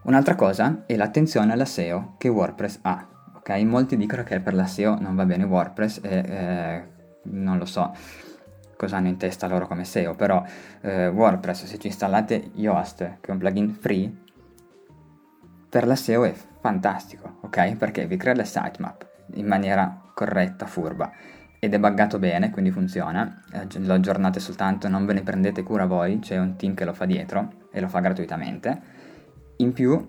Un'altra 0.01 0.35
cosa 0.35 0.83
è 0.85 0.97
l'attenzione 0.97 1.53
alla 1.53 1.63
SEO 1.63 2.15
che 2.17 2.27
WordPress 2.27 2.79
ha. 2.81 3.07
Ok, 3.35 3.49
molti 3.63 3.95
dicono 3.95 4.23
che 4.23 4.41
per 4.41 4.53
la 4.53 4.65
SEO 4.65 4.99
non 4.99 5.15
va 5.15 5.25
bene 5.25 5.45
WordPress 5.45 6.01
e 6.03 6.09
eh, 6.09 6.83
non 7.23 7.57
lo 7.57 7.65
so 7.65 7.93
cosa 8.75 8.97
hanno 8.97 9.07
in 9.07 9.17
testa 9.17 9.47
loro 9.47 9.67
come 9.67 9.85
SEO, 9.85 10.15
però 10.15 10.43
eh, 10.81 11.07
WordPress 11.07 11.65
se 11.65 11.77
ci 11.77 11.87
installate 11.87 12.51
Yoast, 12.55 12.97
che 13.21 13.27
è 13.27 13.31
un 13.31 13.37
plugin 13.37 13.73
free, 13.73 14.11
per 15.69 15.87
la 15.87 15.95
SEO 15.95 16.25
è 16.25 16.33
fantastico, 16.59 17.37
ok? 17.41 17.75
Perché 17.75 18.05
vi 18.05 18.17
crea 18.17 18.33
le 18.33 18.45
sitemap 18.45 19.07
in 19.33 19.45
maniera 19.45 20.01
corretta, 20.13 20.65
furba 20.65 21.11
ed 21.59 21.73
è 21.73 21.79
buggato 21.79 22.19
bene, 22.19 22.49
quindi 22.51 22.71
funziona. 22.71 23.43
Eh, 23.51 23.67
lo 23.79 23.93
aggiornate 23.93 24.39
soltanto, 24.39 24.87
non 24.87 25.05
ve 25.05 25.13
ne 25.13 25.21
prendete 25.23 25.61
cura 25.61 25.85
voi, 25.85 26.19
c'è 26.19 26.37
un 26.37 26.55
team 26.55 26.73
che 26.73 26.85
lo 26.85 26.93
fa 26.93 27.05
dietro 27.05 27.51
e 27.71 27.81
lo 27.81 27.87
fa 27.87 27.99
gratuitamente. 27.99 28.81
In 29.57 29.73
più, 29.73 30.07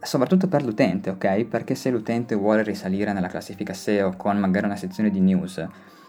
soprattutto 0.00 0.48
per 0.48 0.64
l'utente, 0.64 1.10
ok? 1.10 1.44
Perché 1.44 1.74
se 1.74 1.90
l'utente 1.90 2.34
vuole 2.34 2.62
risalire 2.62 3.12
nella 3.12 3.28
classifica 3.28 3.72
SEO 3.72 4.14
con 4.16 4.36
magari 4.38 4.66
una 4.66 4.76
sezione 4.76 5.10
di 5.10 5.20
news 5.20 5.64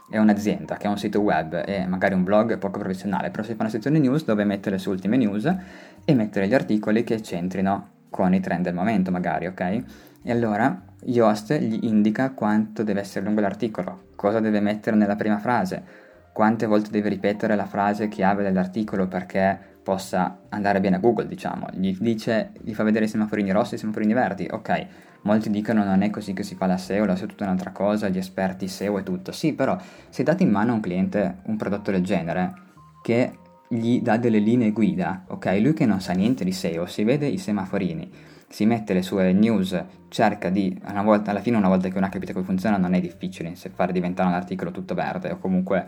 è 0.09 0.17
un'azienda 0.17 0.75
che 0.75 0.87
ha 0.87 0.89
un 0.89 0.97
sito 0.97 1.21
web 1.21 1.63
e 1.65 1.87
magari 1.87 2.15
un 2.15 2.23
blog 2.23 2.57
poco 2.57 2.79
professionale, 2.79 3.29
però 3.31 3.43
si 3.43 3.53
fa 3.53 3.61
una 3.61 3.69
sezione 3.69 3.97
news 3.97 4.25
dove 4.25 4.43
mettere 4.43 4.75
le 4.75 4.81
sue 4.81 4.91
ultime 4.91 5.15
news 5.15 5.55
e 6.03 6.13
mettere 6.13 6.47
gli 6.47 6.53
articoli 6.53 7.05
che 7.05 7.21
c'entrino 7.21 7.99
con 8.09 8.33
i 8.33 8.41
trend 8.41 8.65
del 8.65 8.73
momento, 8.73 9.09
magari, 9.09 9.45
ok? 9.45 9.83
E 10.23 10.31
allora 10.31 10.83
Yoast 11.03 11.57
gli 11.57 11.85
indica 11.85 12.31
quanto 12.31 12.83
deve 12.83 12.99
essere 12.99 13.23
lungo 13.23 13.39
l'articolo, 13.39 14.09
cosa 14.21 14.39
deve 14.39 14.59
mettere 14.59 14.95
nella 14.95 15.15
prima 15.15 15.39
frase, 15.39 15.83
quante 16.31 16.67
volte 16.67 16.91
deve 16.91 17.09
ripetere 17.09 17.55
la 17.55 17.65
frase 17.65 18.07
chiave 18.07 18.43
dell'articolo 18.43 19.07
perché 19.07 19.57
possa 19.81 20.41
andare 20.49 20.79
bene 20.79 20.97
a 20.97 20.99
Google, 20.99 21.25
diciamo. 21.25 21.65
Gli 21.73 21.97
dice, 21.99 22.51
gli 22.61 22.75
fa 22.75 22.83
vedere 22.83 23.05
i 23.05 23.07
semaforini 23.07 23.49
rossi 23.49 23.73
e 23.73 23.77
i 23.77 23.79
semaforini 23.79 24.13
verdi, 24.13 24.47
ok 24.47 24.87
Molti 25.23 25.49
dicono 25.49 25.83
non 25.83 26.03
è 26.03 26.11
così 26.11 26.33
che 26.33 26.43
si 26.43 26.53
fa 26.53 26.67
la 26.67 26.77
SEO, 26.77 27.05
la 27.05 27.15
SEO 27.15 27.25
è 27.25 27.29
tutta 27.29 27.45
un'altra 27.45 27.71
cosa, 27.71 28.09
gli 28.09 28.19
esperti 28.19 28.67
SEO 28.67 28.99
e 28.99 29.03
tutto. 29.03 29.31
Sì, 29.31 29.53
però 29.53 29.75
se 30.09 30.21
date 30.21 30.43
in 30.43 30.51
mano 30.51 30.71
a 30.71 30.75
un 30.75 30.81
cliente 30.81 31.37
un 31.45 31.57
prodotto 31.57 31.89
del 31.89 32.03
genere 32.03 32.53
che 33.01 33.33
gli 33.67 34.01
dà 34.01 34.17
delle 34.17 34.37
linee 34.37 34.71
guida, 34.71 35.23
ok? 35.29 35.57
Lui 35.59 35.73
che 35.73 35.87
non 35.87 35.99
sa 35.99 36.13
niente 36.13 36.43
di 36.43 36.51
SEO, 36.51 36.85
si 36.85 37.03
vede 37.03 37.25
i 37.25 37.39
semaforini, 37.39 38.11
si 38.51 38.65
mette 38.65 38.93
le 38.93 39.01
sue 39.01 39.31
news, 39.31 39.81
cerca 40.09 40.49
di, 40.49 40.77
volta, 41.03 41.31
alla 41.31 41.39
fine 41.39 41.55
una 41.55 41.69
volta 41.69 41.87
che 41.87 41.97
uno 41.97 42.05
ha 42.05 42.09
come 42.09 42.45
funziona 42.45 42.75
non 42.75 42.93
è 42.93 42.99
difficile 42.99 43.55
se 43.55 43.69
fare 43.69 43.93
diventare 43.93 44.27
un 44.27 44.35
articolo 44.35 44.71
tutto 44.71 44.93
verde 44.93 45.31
o 45.31 45.37
comunque 45.37 45.87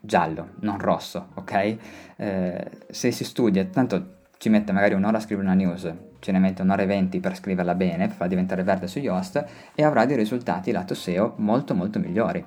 giallo, 0.00 0.50
non 0.60 0.78
rosso, 0.78 1.28
ok? 1.34 1.76
Eh, 2.16 2.70
se 2.90 3.10
si 3.10 3.24
studia, 3.24 3.64
tanto 3.66 4.22
ci 4.38 4.48
mette 4.48 4.72
magari 4.72 4.94
un'ora 4.94 5.18
a 5.18 5.20
scrivere 5.20 5.46
una 5.46 5.56
news, 5.56 5.92
ce 6.20 6.32
ne 6.32 6.38
mette 6.38 6.62
un'ora 6.62 6.82
e 6.82 6.86
venti 6.86 7.20
per 7.20 7.36
scriverla 7.36 7.74
bene, 7.74 8.06
per 8.06 8.10
farla 8.10 8.28
diventare 8.28 8.62
verde 8.62 8.86
su 8.86 8.98
Yoast 8.98 9.44
e 9.74 9.84
avrà 9.84 10.06
dei 10.06 10.16
risultati 10.16 10.72
lato 10.72 10.94
SEO 10.94 11.34
molto 11.36 11.74
molto 11.74 11.98
migliori. 11.98 12.44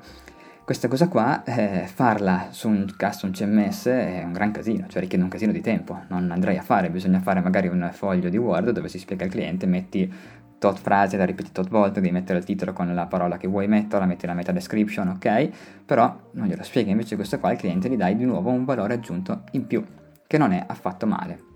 Questa 0.68 0.90
cosa 0.90 1.08
qua, 1.08 1.46
eh, 1.46 1.88
farla 1.88 2.48
su 2.50 2.68
un 2.68 2.94
custom 2.98 3.32
CMS 3.32 3.86
è 3.86 4.22
un 4.26 4.34
gran 4.34 4.52
casino, 4.52 4.86
cioè 4.90 5.00
richiede 5.00 5.24
un 5.24 5.30
casino 5.30 5.54
di 5.54 5.62
tempo, 5.62 6.04
non 6.10 6.30
andrei 6.30 6.58
a 6.58 6.62
fare, 6.62 6.90
bisogna 6.90 7.22
fare 7.22 7.40
magari 7.40 7.70
un 7.70 7.90
foglio 7.94 8.28
di 8.28 8.36
Word 8.36 8.72
dove 8.72 8.90
si 8.90 9.00
spiega 9.00 9.24
al 9.24 9.30
cliente, 9.30 9.66
metti 9.66 10.14
tot 10.60 10.78
frase, 10.78 11.16
la 11.16 11.24
ripeti 11.24 11.54
tot 11.54 11.70
volte, 11.70 12.02
devi 12.02 12.12
mettere 12.12 12.40
il 12.40 12.44
titolo 12.44 12.74
con 12.74 12.94
la 12.94 13.06
parola 13.06 13.38
che 13.38 13.48
vuoi 13.48 13.70
metterla, 13.70 14.06
metti 14.06 14.26
la 14.26 14.34
meta 14.34 14.52
description, 14.52 15.08
ok? 15.08 15.50
Però 15.86 16.14
non 16.32 16.48
glielo 16.48 16.64
spieghi, 16.64 16.90
invece 16.90 17.16
questo 17.16 17.40
qua 17.40 17.52
al 17.52 17.56
cliente 17.56 17.88
gli 17.88 17.96
dai 17.96 18.18
di 18.18 18.26
nuovo 18.26 18.50
un 18.50 18.66
valore 18.66 18.96
aggiunto 18.96 19.44
in 19.52 19.68
più, 19.68 19.82
che 20.28 20.38
non 20.38 20.52
è 20.52 20.62
affatto 20.68 21.06
male. 21.06 21.47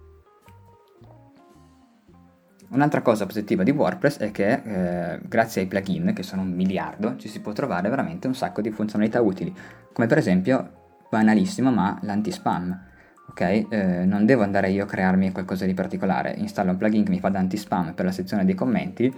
Un'altra 2.71 3.01
cosa 3.01 3.25
positiva 3.25 3.63
di 3.63 3.71
WordPress 3.71 4.19
è 4.19 4.31
che 4.31 4.61
eh, 4.63 5.19
grazie 5.23 5.61
ai 5.61 5.67
plugin, 5.67 6.13
che 6.13 6.23
sono 6.23 6.41
un 6.41 6.53
miliardo, 6.53 7.17
ci 7.17 7.27
si 7.27 7.41
può 7.41 7.51
trovare 7.51 7.89
veramente 7.89 8.27
un 8.27 8.33
sacco 8.33 8.61
di 8.61 8.71
funzionalità 8.71 9.19
utili, 9.19 9.53
come 9.91 10.07
per 10.07 10.17
esempio, 10.17 11.03
banalissimo, 11.09 11.69
ma 11.69 11.99
l'anti-spam. 12.01 12.89
Ok, 13.27 13.41
eh, 13.41 14.05
non 14.05 14.25
devo 14.25 14.43
andare 14.43 14.69
io 14.69 14.83
a 14.83 14.87
crearmi 14.87 15.33
qualcosa 15.33 15.65
di 15.65 15.73
particolare, 15.73 16.33
installo 16.37 16.71
un 16.71 16.77
plugin 16.77 17.03
che 17.03 17.11
mi 17.11 17.19
fa 17.19 17.27
da 17.27 17.39
anti-spam 17.39 17.93
per 17.93 18.05
la 18.05 18.11
sezione 18.11 18.45
dei 18.45 18.55
commenti 18.55 19.13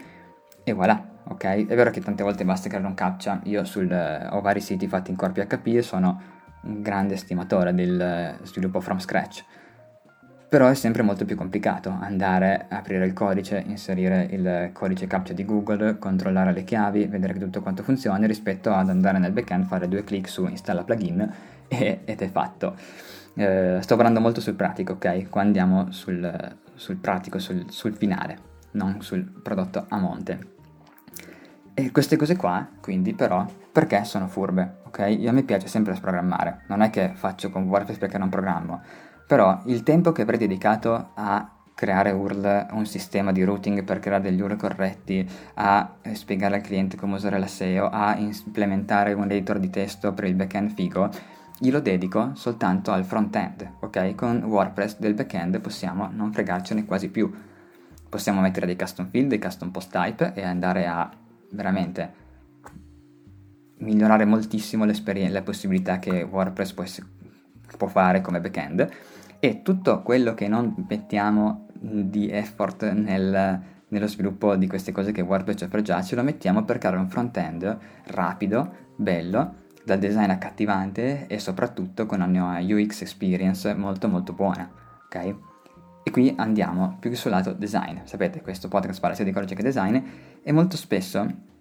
e 0.64 0.72
voilà, 0.74 1.22
ok? 1.28 1.68
È 1.68 1.76
vero 1.76 1.92
che 1.92 2.02
tante 2.02 2.24
volte 2.24 2.46
basta 2.46 2.70
creare 2.70 2.88
un 2.88 2.96
captcha, 2.96 3.40
io 3.44 3.64
sul, 3.66 3.92
eh, 3.92 4.28
ho 4.32 4.42
vari 4.42 4.62
siti 4.62 4.88
fatti 4.88 5.12
in 5.12 5.18
core 5.18 5.32
PHP 5.32 5.68
e 5.68 5.82
sono 5.84 6.22
un 6.64 6.82
grande 6.82 7.16
estimatore 7.16 7.74
del 7.74 8.00
eh, 8.00 8.38
sviluppo 8.46 8.80
from 8.80 8.98
scratch, 8.98 9.44
però 10.54 10.68
è 10.68 10.76
sempre 10.76 11.02
molto 11.02 11.26
più 11.26 11.36
complicato 11.36 11.90
andare 11.90 12.68
a 12.70 12.78
aprire 12.78 13.08
il 13.08 13.14
codice, 13.14 13.64
inserire 13.66 14.28
il 14.30 14.70
codice 14.72 15.08
captcha 15.08 15.34
di 15.34 15.46
Google, 15.46 15.98
controllare 15.98 16.54
le 16.54 16.64
chiavi, 16.64 17.08
vedere 17.08 17.34
che 17.34 17.40
tutto 17.40 17.64
quanto 17.64 17.82
funzioni 17.82 18.28
rispetto 18.28 18.72
ad 18.72 18.90
andare 18.90 19.18
nel 19.18 19.32
backend, 19.32 19.66
fare 19.66 19.88
due 19.88 20.04
clic 20.04 20.30
su 20.30 20.46
installa 20.46 20.84
plugin 20.84 21.28
e, 21.68 22.02
ed 22.06 22.22
è 22.22 22.30
fatto. 22.30 22.76
Eh, 23.34 23.80
sto 23.82 23.96
parlando 23.96 24.20
molto 24.20 24.42
sul 24.42 24.54
pratico, 24.54 24.94
ok? 24.94 25.28
Qua 25.28 25.42
andiamo 25.42 25.92
sul, 25.92 26.56
sul 26.76 26.98
pratico, 26.98 27.40
sul, 27.40 27.66
sul 27.70 27.96
finale, 27.96 28.38
non 28.74 29.02
sul 29.02 29.24
prodotto 29.24 29.86
a 29.88 29.98
monte. 29.98 30.52
E 31.74 31.90
queste 31.90 32.16
cose 32.16 32.36
qua, 32.36 32.68
quindi, 32.80 33.16
però, 33.16 33.44
perché 33.72 34.04
sono 34.04 34.28
furbe, 34.28 34.82
ok? 34.84 35.16
Io 35.18 35.32
a 35.32 35.34
me 35.34 35.42
piace 35.42 35.66
sempre 35.66 35.98
programmare, 36.00 36.62
non 36.68 36.82
è 36.82 36.92
che 36.92 37.14
faccio 37.16 37.50
con 37.50 37.64
WordPress 37.64 37.98
perché 37.98 38.20
non 38.20 38.30
programmo, 38.30 38.84
però 39.34 39.60
il 39.66 39.82
tempo 39.82 40.12
che 40.12 40.22
avrei 40.22 40.38
dedicato 40.38 41.10
a 41.16 41.52
creare 41.74 42.12
URL, 42.12 42.68
un 42.74 42.86
sistema 42.86 43.32
di 43.32 43.42
routing 43.44 43.84
per 43.84 43.98
creare 43.98 44.22
degli 44.22 44.40
URL 44.40 44.58
corretti, 44.58 45.28
a 45.56 45.96
eh, 46.04 46.14
spiegare 46.14 46.58
al 46.58 46.62
cliente 46.62 46.98
come 46.98 47.16
usare 47.16 47.40
la 47.40 47.48
SEO, 47.48 47.90
a 47.90 48.16
implementare 48.16 49.14
un 49.14 49.24
editor 49.24 49.58
di 49.58 49.72
testo 49.72 50.14
per 50.14 50.26
il 50.26 50.36
backend 50.36 50.76
figo, 50.76 51.10
glielo 51.58 51.80
dedico 51.80 52.36
soltanto 52.36 52.92
al 52.92 53.06
front-end, 53.06 53.78
ok? 53.80 54.14
Con 54.14 54.44
WordPress 54.44 55.00
del 55.00 55.16
backend 55.16 55.60
possiamo 55.62 56.12
non 56.14 56.32
fregarcene 56.32 56.86
quasi 56.86 57.10
più. 57.10 57.34
Possiamo 58.08 58.40
mettere 58.40 58.68
dei 58.68 58.78
custom 58.78 59.10
field, 59.10 59.30
dei 59.30 59.40
custom 59.40 59.72
post 59.72 59.90
type 59.92 60.34
e 60.36 60.44
andare 60.44 60.86
a 60.86 61.10
veramente 61.54 62.14
migliorare 63.78 64.26
moltissimo 64.26 64.86
le 64.86 65.42
possibilità 65.42 65.98
che 65.98 66.22
WordPress 66.22 66.74
può, 66.74 66.84
può 67.78 67.88
fare 67.88 68.22
come 68.22 68.40
backend 68.40 68.92
e 69.44 69.62
tutto 69.62 70.04
quello 70.04 70.34
che 70.34 70.48
non 70.48 70.86
mettiamo 70.88 71.68
di 71.74 72.30
effort 72.30 72.90
nel, 72.92 73.62
nello 73.90 74.08
sviluppo 74.08 74.56
di 74.56 74.68
queste 74.68 74.94
cose 74.94 75.12
che 75.12 75.20
WordPress 75.20 75.64
offre 75.64 75.82
già, 75.82 76.02
ce 76.02 76.16
lo 76.16 76.24
mettiamo 76.24 76.64
per 76.64 76.78
creare 76.78 76.96
un 76.96 77.10
front-end 77.10 77.78
rapido, 78.06 78.74
bello, 78.96 79.56
dal 79.84 80.00
design 80.00 80.30
accattivante 80.30 81.28
e 81.28 81.40
soprattutto 81.40 82.06
con 82.06 82.22
una 82.22 82.60
UX 82.62 83.02
experience 83.02 83.74
molto 83.74 84.08
molto 84.08 84.32
buona, 84.32 84.72
ok? 85.08 85.36
E 86.04 86.10
qui 86.10 86.34
andiamo 86.38 86.96
più 87.02 87.10
che 87.10 87.18
sul 87.18 87.32
lato 87.32 87.52
design. 87.52 87.98
Sapete, 88.06 88.40
questo 88.40 88.70
podcast 88.70 89.02
parla 89.02 89.14
sia 89.14 89.26
di 89.26 89.34
codice 89.34 89.56
che 89.56 89.64
design 89.64 89.98
e 90.42 90.52
molto 90.54 90.78
spesso 90.78 91.52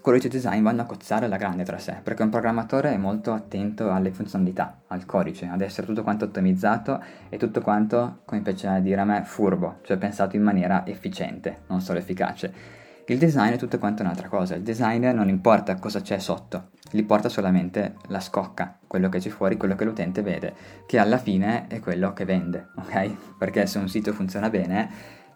codice 0.00 0.28
design 0.28 0.62
vanno 0.62 0.82
a 0.82 0.84
cozzare 0.84 1.26
alla 1.26 1.36
grande 1.36 1.64
tra 1.64 1.78
sé, 1.78 1.98
perché 2.02 2.22
un 2.22 2.28
programmatore 2.28 2.92
è 2.92 2.96
molto 2.96 3.32
attento 3.32 3.90
alle 3.90 4.10
funzionalità, 4.10 4.82
al 4.88 5.04
codice, 5.06 5.46
ad 5.46 5.60
essere 5.60 5.86
tutto 5.86 6.02
quanto 6.02 6.26
ottimizzato 6.26 7.02
e 7.28 7.36
tutto 7.36 7.60
quanto, 7.60 8.20
come 8.24 8.42
piace 8.42 8.80
dire 8.82 9.00
a 9.00 9.04
me, 9.04 9.22
furbo, 9.24 9.78
cioè 9.82 9.96
pensato 9.96 10.36
in 10.36 10.42
maniera 10.42 10.86
efficiente, 10.86 11.62
non 11.68 11.80
solo 11.80 11.98
efficace. 11.98 12.76
Il 13.06 13.16
design 13.16 13.52
è 13.52 13.56
tutto 13.56 13.78
quanto 13.78 14.02
un'altra 14.02 14.28
cosa, 14.28 14.54
il 14.54 14.62
design 14.62 15.06
non 15.06 15.30
importa 15.30 15.76
cosa 15.76 16.02
c'è 16.02 16.18
sotto, 16.18 16.68
gli 16.90 17.02
porta 17.04 17.30
solamente 17.30 17.94
la 18.08 18.20
scocca, 18.20 18.78
quello 18.86 19.08
che 19.08 19.18
c'è 19.18 19.30
fuori, 19.30 19.56
quello 19.56 19.76
che 19.76 19.84
l'utente 19.84 20.20
vede, 20.20 20.54
che 20.86 20.98
alla 20.98 21.16
fine 21.16 21.66
è 21.68 21.80
quello 21.80 22.12
che 22.12 22.26
vende, 22.26 22.68
ok? 22.76 23.36
Perché 23.38 23.66
se 23.66 23.78
un 23.78 23.88
sito 23.88 24.12
funziona 24.12 24.50
bene, 24.50 24.90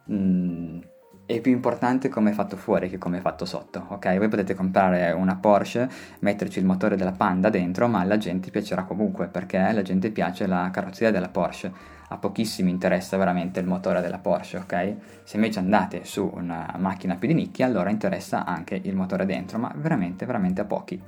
mh, 0.04 0.14
mm, 0.14 0.78
è 1.24 1.40
più 1.40 1.52
importante 1.52 2.08
come 2.08 2.30
è 2.30 2.32
fatto 2.32 2.56
fuori 2.56 2.88
che 2.88 2.98
come 2.98 3.18
è 3.18 3.20
fatto 3.20 3.44
sotto, 3.44 3.86
ok? 3.88 4.18
Voi 4.18 4.28
potete 4.28 4.54
comprare 4.54 5.12
una 5.12 5.36
Porsche, 5.36 5.88
metterci 6.20 6.58
il 6.58 6.64
motore 6.64 6.96
della 6.96 7.12
Panda 7.12 7.48
dentro, 7.48 7.88
ma 7.88 8.00
alla 8.00 8.18
gente 8.18 8.50
piacerà 8.50 8.82
comunque 8.84 9.28
perché 9.28 9.58
alla 9.58 9.82
gente 9.82 10.10
piace 10.10 10.46
la 10.46 10.68
carrozzeria 10.72 11.10
della 11.10 11.28
Porsche, 11.28 11.72
a 12.08 12.18
pochissimi 12.18 12.70
interessa 12.70 13.16
veramente 13.16 13.60
il 13.60 13.66
motore 13.66 14.00
della 14.00 14.18
Porsche, 14.18 14.58
ok? 14.58 14.94
Se 15.22 15.36
invece 15.36 15.60
andate 15.60 16.04
su 16.04 16.28
una 16.34 16.74
macchina 16.78 17.14
più 17.14 17.28
di 17.28 17.34
nicchia, 17.34 17.66
allora 17.66 17.90
interessa 17.90 18.44
anche 18.44 18.78
il 18.82 18.94
motore 18.94 19.24
dentro, 19.24 19.58
ma 19.58 19.72
veramente, 19.76 20.26
veramente 20.26 20.60
a 20.60 20.64
pochi. 20.64 21.00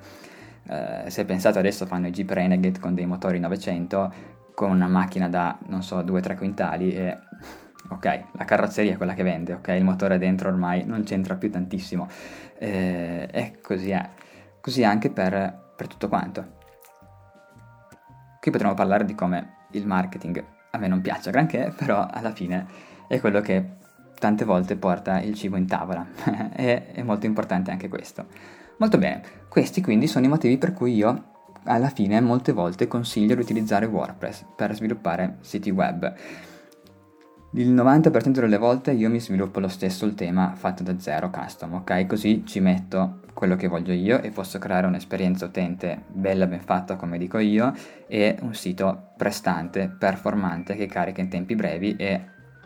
Uh, 0.66 1.08
se 1.08 1.26
pensate 1.26 1.58
adesso 1.58 1.84
fanno 1.84 2.06
i 2.06 2.10
Jeep 2.10 2.30
Renegade 2.30 2.78
con 2.78 2.94
dei 2.94 3.04
motori 3.04 3.38
900 3.38 4.12
con 4.54 4.70
una 4.70 4.88
macchina 4.88 5.28
da 5.28 5.58
non 5.66 5.82
so 5.82 5.98
2-3 5.98 6.38
quintali 6.38 6.94
e 6.94 7.18
ok, 7.88 8.24
la 8.32 8.44
carrozzeria 8.44 8.94
è 8.94 8.96
quella 8.96 9.14
che 9.14 9.22
vende, 9.22 9.54
ok, 9.54 9.68
il 9.68 9.84
motore 9.84 10.18
dentro 10.18 10.48
ormai 10.48 10.84
non 10.84 11.02
c'entra 11.04 11.34
più 11.34 11.50
tantissimo, 11.50 12.08
eh, 12.58 13.28
e 13.30 13.58
così 13.62 13.90
è, 13.90 14.08
così 14.60 14.84
anche 14.84 15.10
per, 15.10 15.72
per 15.76 15.86
tutto 15.86 16.08
quanto. 16.08 16.62
Qui 18.40 18.50
potremmo 18.50 18.74
parlare 18.74 19.04
di 19.04 19.14
come 19.14 19.66
il 19.72 19.86
marketing 19.86 20.44
a 20.74 20.78
me 20.78 20.88
non 20.88 21.00
piaccia 21.00 21.30
granché, 21.30 21.72
però 21.76 22.06
alla 22.10 22.32
fine 22.32 22.66
è 23.06 23.20
quello 23.20 23.40
che 23.40 23.82
tante 24.18 24.44
volte 24.44 24.76
porta 24.76 25.20
il 25.20 25.34
cibo 25.34 25.56
in 25.56 25.66
tavola, 25.66 26.06
e 26.54 26.92
è 26.92 27.02
molto 27.02 27.26
importante 27.26 27.70
anche 27.70 27.88
questo. 27.88 28.26
Molto 28.78 28.98
bene, 28.98 29.22
questi 29.48 29.80
quindi 29.80 30.06
sono 30.08 30.26
i 30.26 30.28
motivi 30.28 30.58
per 30.58 30.72
cui 30.72 30.94
io 30.94 31.32
alla 31.64 31.88
fine 31.88 32.20
molte 32.20 32.52
volte 32.52 32.88
consiglio 32.88 33.34
di 33.34 33.40
utilizzare 33.40 33.86
WordPress 33.86 34.44
per 34.56 34.74
sviluppare 34.74 35.38
siti 35.40 35.70
web. 35.70 36.12
Il 37.56 37.72
90% 37.72 38.40
delle 38.40 38.58
volte 38.58 38.90
io 38.90 39.08
mi 39.08 39.20
sviluppo 39.20 39.60
lo 39.60 39.68
stesso 39.68 40.06
il 40.06 40.14
tema 40.14 40.54
fatto 40.56 40.82
da 40.82 40.98
zero 40.98 41.30
custom, 41.30 41.74
ok? 41.74 42.04
Così 42.04 42.42
ci 42.44 42.58
metto 42.58 43.20
quello 43.32 43.54
che 43.54 43.68
voglio 43.68 43.92
io 43.92 44.20
e 44.22 44.30
posso 44.30 44.58
creare 44.58 44.88
un'esperienza 44.88 45.44
utente 45.44 46.02
bella, 46.08 46.48
ben 46.48 46.62
fatta 46.62 46.96
come 46.96 47.16
dico 47.16 47.38
io 47.38 47.72
e 48.08 48.36
un 48.40 48.54
sito 48.54 49.10
prestante, 49.16 49.88
performante 49.88 50.74
che 50.74 50.86
carica 50.86 51.20
in 51.20 51.28
tempi 51.28 51.54
brevi 51.54 51.94
e 51.94 52.24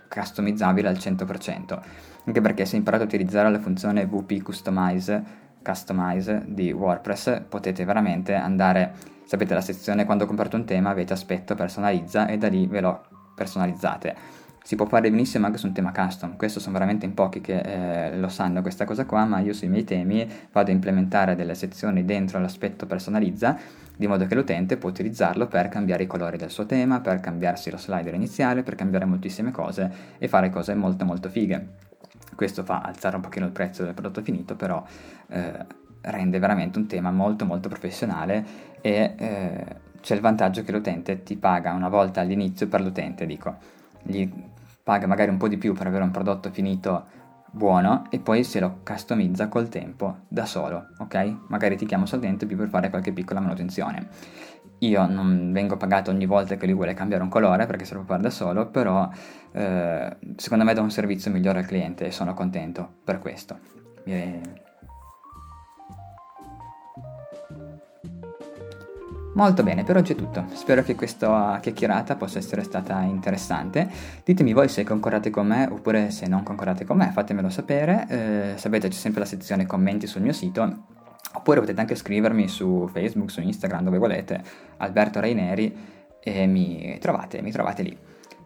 customizzabile 0.08 0.88
al 0.88 0.96
100%. 0.96 1.80
Anche 2.24 2.40
perché 2.40 2.64
se 2.64 2.76
imparate 2.76 3.02
a 3.02 3.06
utilizzare 3.06 3.50
la 3.50 3.58
funzione 3.58 4.06
VP 4.06 4.42
Customize 4.42 5.22
customize 5.62 6.44
di 6.46 6.72
WordPress 6.72 7.42
potete 7.46 7.84
veramente 7.84 8.32
andare, 8.32 8.94
sapete 9.26 9.52
la 9.52 9.60
sezione 9.60 10.06
quando 10.06 10.24
comprate 10.24 10.56
un 10.56 10.64
tema 10.64 10.88
avete 10.88 11.12
aspetto 11.12 11.54
personalizza 11.54 12.26
e 12.26 12.38
da 12.38 12.48
lì 12.48 12.66
ve 12.66 12.80
lo 12.80 13.04
personalizzate. 13.34 14.46
Si 14.68 14.76
può 14.76 14.84
fare 14.84 15.10
benissimo 15.10 15.46
anche 15.46 15.56
su 15.56 15.66
un 15.66 15.72
tema 15.72 15.92
custom, 15.92 16.36
questo 16.36 16.60
sono 16.60 16.74
veramente 16.74 17.06
in 17.06 17.14
pochi 17.14 17.40
che 17.40 17.58
eh, 17.58 18.18
lo 18.18 18.28
sanno 18.28 18.60
questa 18.60 18.84
cosa 18.84 19.06
qua, 19.06 19.24
ma 19.24 19.38
io 19.38 19.54
sui 19.54 19.66
miei 19.66 19.82
temi 19.82 20.30
vado 20.52 20.70
a 20.70 20.74
implementare 20.74 21.34
delle 21.34 21.54
sezioni 21.54 22.04
dentro 22.04 22.38
l'aspetto 22.38 22.84
personalizza 22.84 23.56
di 23.96 24.06
modo 24.06 24.26
che 24.26 24.34
l'utente 24.34 24.76
può 24.76 24.90
utilizzarlo 24.90 25.46
per 25.46 25.70
cambiare 25.70 26.02
i 26.02 26.06
colori 26.06 26.36
del 26.36 26.50
suo 26.50 26.66
tema, 26.66 27.00
per 27.00 27.18
cambiarsi 27.18 27.70
lo 27.70 27.78
slider 27.78 28.12
iniziale, 28.12 28.62
per 28.62 28.74
cambiare 28.74 29.06
moltissime 29.06 29.52
cose 29.52 29.90
e 30.18 30.28
fare 30.28 30.50
cose 30.50 30.74
molto 30.74 31.06
molto 31.06 31.30
fighe. 31.30 31.68
Questo 32.34 32.62
fa 32.62 32.82
alzare 32.82 33.16
un 33.16 33.22
pochino 33.22 33.46
il 33.46 33.52
prezzo 33.52 33.84
del 33.84 33.94
prodotto 33.94 34.20
finito, 34.20 34.54
però 34.54 34.84
eh, 35.28 35.64
rende 36.02 36.38
veramente 36.38 36.78
un 36.78 36.86
tema 36.86 37.10
molto 37.10 37.46
molto 37.46 37.70
professionale 37.70 38.44
e 38.82 39.14
eh, 39.16 39.64
c'è 40.02 40.14
il 40.14 40.20
vantaggio 40.20 40.62
che 40.62 40.72
l'utente 40.72 41.22
ti 41.22 41.38
paga 41.38 41.72
una 41.72 41.88
volta 41.88 42.20
all'inizio 42.20 42.68
per 42.68 42.82
l'utente, 42.82 43.24
dico, 43.24 43.56
gli 44.02 44.28
paga 44.88 45.06
magari 45.06 45.28
un 45.28 45.36
po' 45.36 45.48
di 45.48 45.58
più 45.58 45.74
per 45.74 45.86
avere 45.86 46.02
un 46.02 46.10
prodotto 46.10 46.50
finito 46.50 47.08
buono 47.50 48.06
e 48.08 48.20
poi 48.20 48.42
se 48.42 48.58
lo 48.58 48.80
customizza 48.82 49.46
col 49.48 49.68
tempo 49.68 50.20
da 50.28 50.46
solo, 50.46 50.86
ok? 50.96 51.40
Magari 51.48 51.76
ti 51.76 51.84
chiamo 51.84 52.06
solamente 52.06 52.46
più 52.46 52.56
per 52.56 52.70
fare 52.70 52.88
qualche 52.88 53.12
piccola 53.12 53.40
manutenzione. 53.40 54.08
Io 54.78 55.06
non 55.06 55.52
vengo 55.52 55.76
pagato 55.76 56.10
ogni 56.10 56.24
volta 56.24 56.56
che 56.56 56.64
lui 56.64 56.74
vuole 56.74 56.94
cambiare 56.94 57.22
un 57.22 57.28
colore 57.28 57.66
perché 57.66 57.84
se 57.84 57.92
lo 57.92 58.00
può 58.00 58.14
fare 58.14 58.22
da 58.22 58.30
solo, 58.30 58.70
però 58.70 59.10
eh, 59.52 60.16
secondo 60.36 60.64
me 60.64 60.72
do 60.72 60.80
un 60.80 60.90
servizio 60.90 61.30
migliore 61.30 61.58
al 61.58 61.66
cliente 61.66 62.06
e 62.06 62.10
sono 62.10 62.32
contento 62.32 62.88
per 63.04 63.18
questo. 63.18 63.58
Molto 69.38 69.62
bene, 69.62 69.84
per 69.84 69.96
oggi 69.96 70.14
è 70.14 70.16
tutto. 70.16 70.46
Spero 70.54 70.82
che 70.82 70.96
questa 70.96 71.60
chiacchierata 71.62 72.16
possa 72.16 72.38
essere 72.38 72.64
stata 72.64 73.02
interessante. 73.02 73.88
Ditemi 74.24 74.52
voi 74.52 74.66
se 74.66 74.82
concordate 74.82 75.30
con 75.30 75.46
me 75.46 75.68
oppure 75.70 76.10
se 76.10 76.26
non 76.26 76.42
concordate 76.42 76.84
con 76.84 76.96
me, 76.96 77.12
fatemelo 77.12 77.48
sapere. 77.48 78.06
Eh, 78.08 78.52
sapete 78.56 78.88
c'è 78.88 78.96
sempre 78.96 79.20
la 79.20 79.26
sezione 79.26 79.64
commenti 79.64 80.08
sul 80.08 80.22
mio 80.22 80.32
sito 80.32 80.86
Oppure 81.34 81.60
potete 81.60 81.80
anche 81.80 81.94
scrivermi 81.94 82.48
su 82.48 82.88
Facebook, 82.92 83.30
su 83.30 83.40
Instagram, 83.40 83.84
dove 83.84 83.98
volete, 83.98 84.42
Alberto 84.78 85.20
Raineri, 85.20 85.72
e 86.18 86.46
mi 86.46 86.98
trovate, 86.98 87.40
mi 87.40 87.52
trovate 87.52 87.82
lì. 87.84 87.96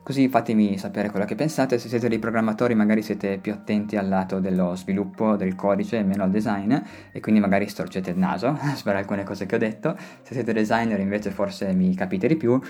Così 0.05 0.29
fatemi 0.29 0.79
sapere 0.79 1.11
quello 1.11 1.25
che 1.25 1.37
pensate, 1.37 1.79
se 1.79 1.87
siete 1.87 2.09
dei 2.09 2.19
programmatori 2.19 2.75
magari 2.75 3.03
siete 3.03 3.39
più 3.39 3.53
attenti 3.53 3.97
al 3.97 4.09
lato 4.09 4.41
dello 4.41 4.75
sviluppo 4.75 5.37
del 5.37 5.55
codice 5.55 5.99
e 5.99 6.03
meno 6.03 6.25
al 6.25 6.31
design 6.31 6.75
e 7.13 7.21
quindi 7.21 7.41
magari 7.41 7.69
storcete 7.69 8.11
il 8.11 8.19
naso 8.19 8.59
per 8.83 8.97
alcune 8.97 9.23
cose 9.23 9.47
che 9.47 9.55
ho 9.55 9.59
detto, 9.59 9.97
se 10.23 10.35
siete 10.35 10.53
designer 10.53 10.99
invece 10.99 11.31
forse 11.31 11.73
mi 11.73 11.95
capite 11.95 12.27
di 12.27 12.37
più, 12.37 12.61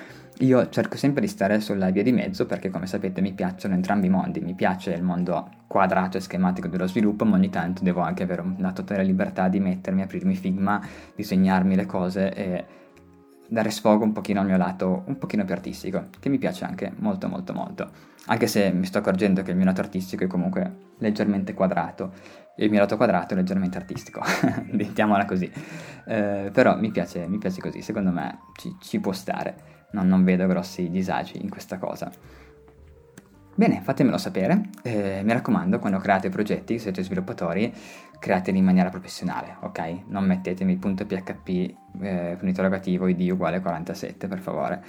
io 0.40 0.68
cerco 0.68 0.98
sempre 0.98 1.22
di 1.22 1.26
stare 1.26 1.60
sulla 1.60 1.88
via 1.88 2.02
di 2.02 2.12
mezzo 2.12 2.44
perché 2.44 2.68
come 2.68 2.86
sapete 2.86 3.22
mi 3.22 3.32
piacciono 3.32 3.72
entrambi 3.72 4.08
i 4.08 4.10
mondi, 4.10 4.40
mi 4.40 4.54
piace 4.54 4.92
il 4.92 5.02
mondo 5.02 5.48
quadrato 5.66 6.18
e 6.18 6.20
schematico 6.20 6.68
dello 6.68 6.86
sviluppo 6.86 7.24
ma 7.24 7.36
ogni 7.36 7.48
tanto 7.48 7.82
devo 7.82 8.02
anche 8.02 8.24
avere 8.24 8.42
una 8.42 8.72
totale 8.72 9.04
libertà 9.04 9.48
di 9.48 9.58
mettermi, 9.58 10.02
aprirmi 10.02 10.34
Figma, 10.34 10.86
disegnarmi 11.14 11.76
le 11.76 11.86
cose 11.86 12.30
e 12.34 12.64
dare 13.52 13.68
sfogo 13.68 14.02
un 14.02 14.12
pochino 14.12 14.40
al 14.40 14.46
mio 14.46 14.56
lato 14.56 15.02
un 15.04 15.18
pochino 15.18 15.44
più 15.44 15.52
artistico, 15.52 16.06
che 16.18 16.30
mi 16.30 16.38
piace 16.38 16.64
anche 16.64 16.90
molto 16.96 17.28
molto 17.28 17.52
molto. 17.52 17.90
Anche 18.26 18.46
se 18.46 18.72
mi 18.72 18.86
sto 18.86 18.98
accorgendo 18.98 19.42
che 19.42 19.50
il 19.50 19.56
mio 19.56 19.66
lato 19.66 19.82
artistico 19.82 20.24
è 20.24 20.26
comunque 20.26 20.92
leggermente 20.98 21.52
quadrato 21.52 22.12
e 22.56 22.64
il 22.64 22.70
mio 22.70 22.80
lato 22.80 22.96
quadrato 22.96 23.34
è 23.34 23.36
leggermente 23.36 23.76
artistico, 23.76 24.22
mettiamola 24.72 25.26
così. 25.26 25.52
Eh, 26.06 26.50
però 26.50 26.78
mi 26.78 26.90
piace, 26.90 27.26
mi 27.26 27.36
piace 27.36 27.60
così, 27.60 27.82
secondo 27.82 28.10
me 28.10 28.38
ci, 28.56 28.74
ci 28.80 29.00
può 29.00 29.12
stare, 29.12 29.88
non, 29.92 30.08
non 30.08 30.24
vedo 30.24 30.46
grossi 30.46 30.88
disagi 30.88 31.42
in 31.42 31.50
questa 31.50 31.76
cosa. 31.76 32.10
Bene, 33.62 33.80
fatemelo 33.80 34.18
sapere, 34.18 34.70
eh, 34.82 35.20
mi 35.22 35.32
raccomando, 35.32 35.78
quando 35.78 35.98
create 35.98 36.30
progetti, 36.30 36.80
siete 36.80 37.04
sviluppatori, 37.04 37.72
createli 38.18 38.58
in 38.58 38.64
maniera 38.64 38.88
professionale, 38.88 39.54
ok? 39.60 40.06
Non 40.08 40.24
mettetemi 40.24 40.74
punto 40.78 41.06
.php 41.06 41.48
eh, 42.00 42.36
con 42.40 42.48
interrogativo 42.48 43.06
id 43.06 43.20
uguale 43.30 43.60
47, 43.60 44.26
per 44.26 44.40
favore. 44.40 44.84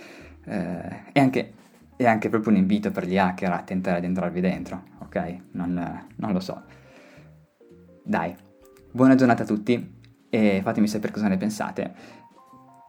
Eh, 0.46 1.02
e, 1.12 1.20
anche, 1.20 1.54
è 1.96 2.08
anche 2.08 2.30
proprio 2.30 2.52
un 2.52 2.58
invito 2.58 2.90
per 2.90 3.06
gli 3.06 3.16
hacker 3.16 3.52
a 3.52 3.62
tentare 3.62 4.00
di 4.00 4.08
entrarvi 4.08 4.42
dentro, 4.42 4.82
ok? 5.02 5.36
Non, 5.52 6.08
non 6.16 6.32
lo 6.32 6.40
so. 6.40 6.64
Dai, 8.04 8.36
buona 8.92 9.14
giornata 9.14 9.44
a 9.44 9.46
tutti 9.46 10.02
e 10.32 10.62
fatemi 10.64 10.88
sapere 10.88 11.14
cosa 11.14 11.28
ne 11.28 11.38
pensate. 11.38 11.94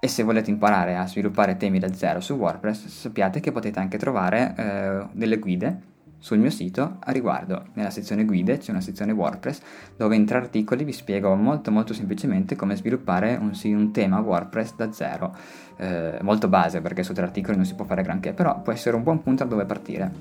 E 0.04 0.08
se 0.08 0.22
volete 0.22 0.50
imparare 0.50 0.98
a 0.98 1.06
sviluppare 1.06 1.56
temi 1.56 1.78
da 1.78 1.90
zero 1.94 2.20
su 2.20 2.34
WordPress, 2.34 2.88
sappiate 2.88 3.40
che 3.40 3.52
potete 3.52 3.78
anche 3.78 3.96
trovare 3.96 4.54
eh, 4.54 5.06
delle 5.12 5.38
guide 5.38 5.80
sul 6.18 6.36
mio 6.36 6.50
sito 6.50 6.96
a 6.98 7.10
riguardo. 7.10 7.68
Nella 7.72 7.88
sezione 7.88 8.26
guide 8.26 8.58
c'è 8.58 8.70
una 8.70 8.82
sezione 8.82 9.12
WordPress 9.12 9.62
dove 9.96 10.14
in 10.14 10.26
tre 10.26 10.36
articoli 10.36 10.84
vi 10.84 10.92
spiego 10.92 11.34
molto 11.36 11.70
molto 11.70 11.94
semplicemente 11.94 12.54
come 12.54 12.76
sviluppare 12.76 13.38
un, 13.40 13.52
un 13.62 13.92
tema 13.92 14.20
WordPress 14.20 14.74
da 14.76 14.92
zero. 14.92 15.34
Eh, 15.78 16.18
molto 16.20 16.48
base 16.48 16.82
perché 16.82 17.02
su 17.02 17.14
tre 17.14 17.24
articoli 17.24 17.56
non 17.56 17.64
si 17.64 17.74
può 17.74 17.86
fare 17.86 18.02
granché, 18.02 18.34
però 18.34 18.60
può 18.60 18.74
essere 18.74 18.96
un 18.96 19.02
buon 19.04 19.22
punto 19.22 19.44
da 19.44 19.48
dove 19.48 19.64
partire. 19.64 20.12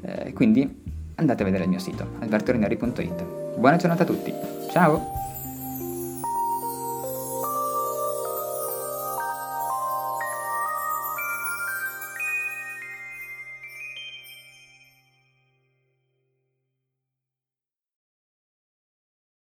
Eh, 0.00 0.32
quindi 0.32 0.82
andate 1.14 1.42
a 1.42 1.44
vedere 1.44 1.62
il 1.62 1.70
mio 1.70 1.78
sito 1.78 2.16
albertorineri.it. 2.18 3.56
Buona 3.56 3.76
giornata 3.76 4.02
a 4.02 4.06
tutti, 4.06 4.34
ciao! 4.72 5.19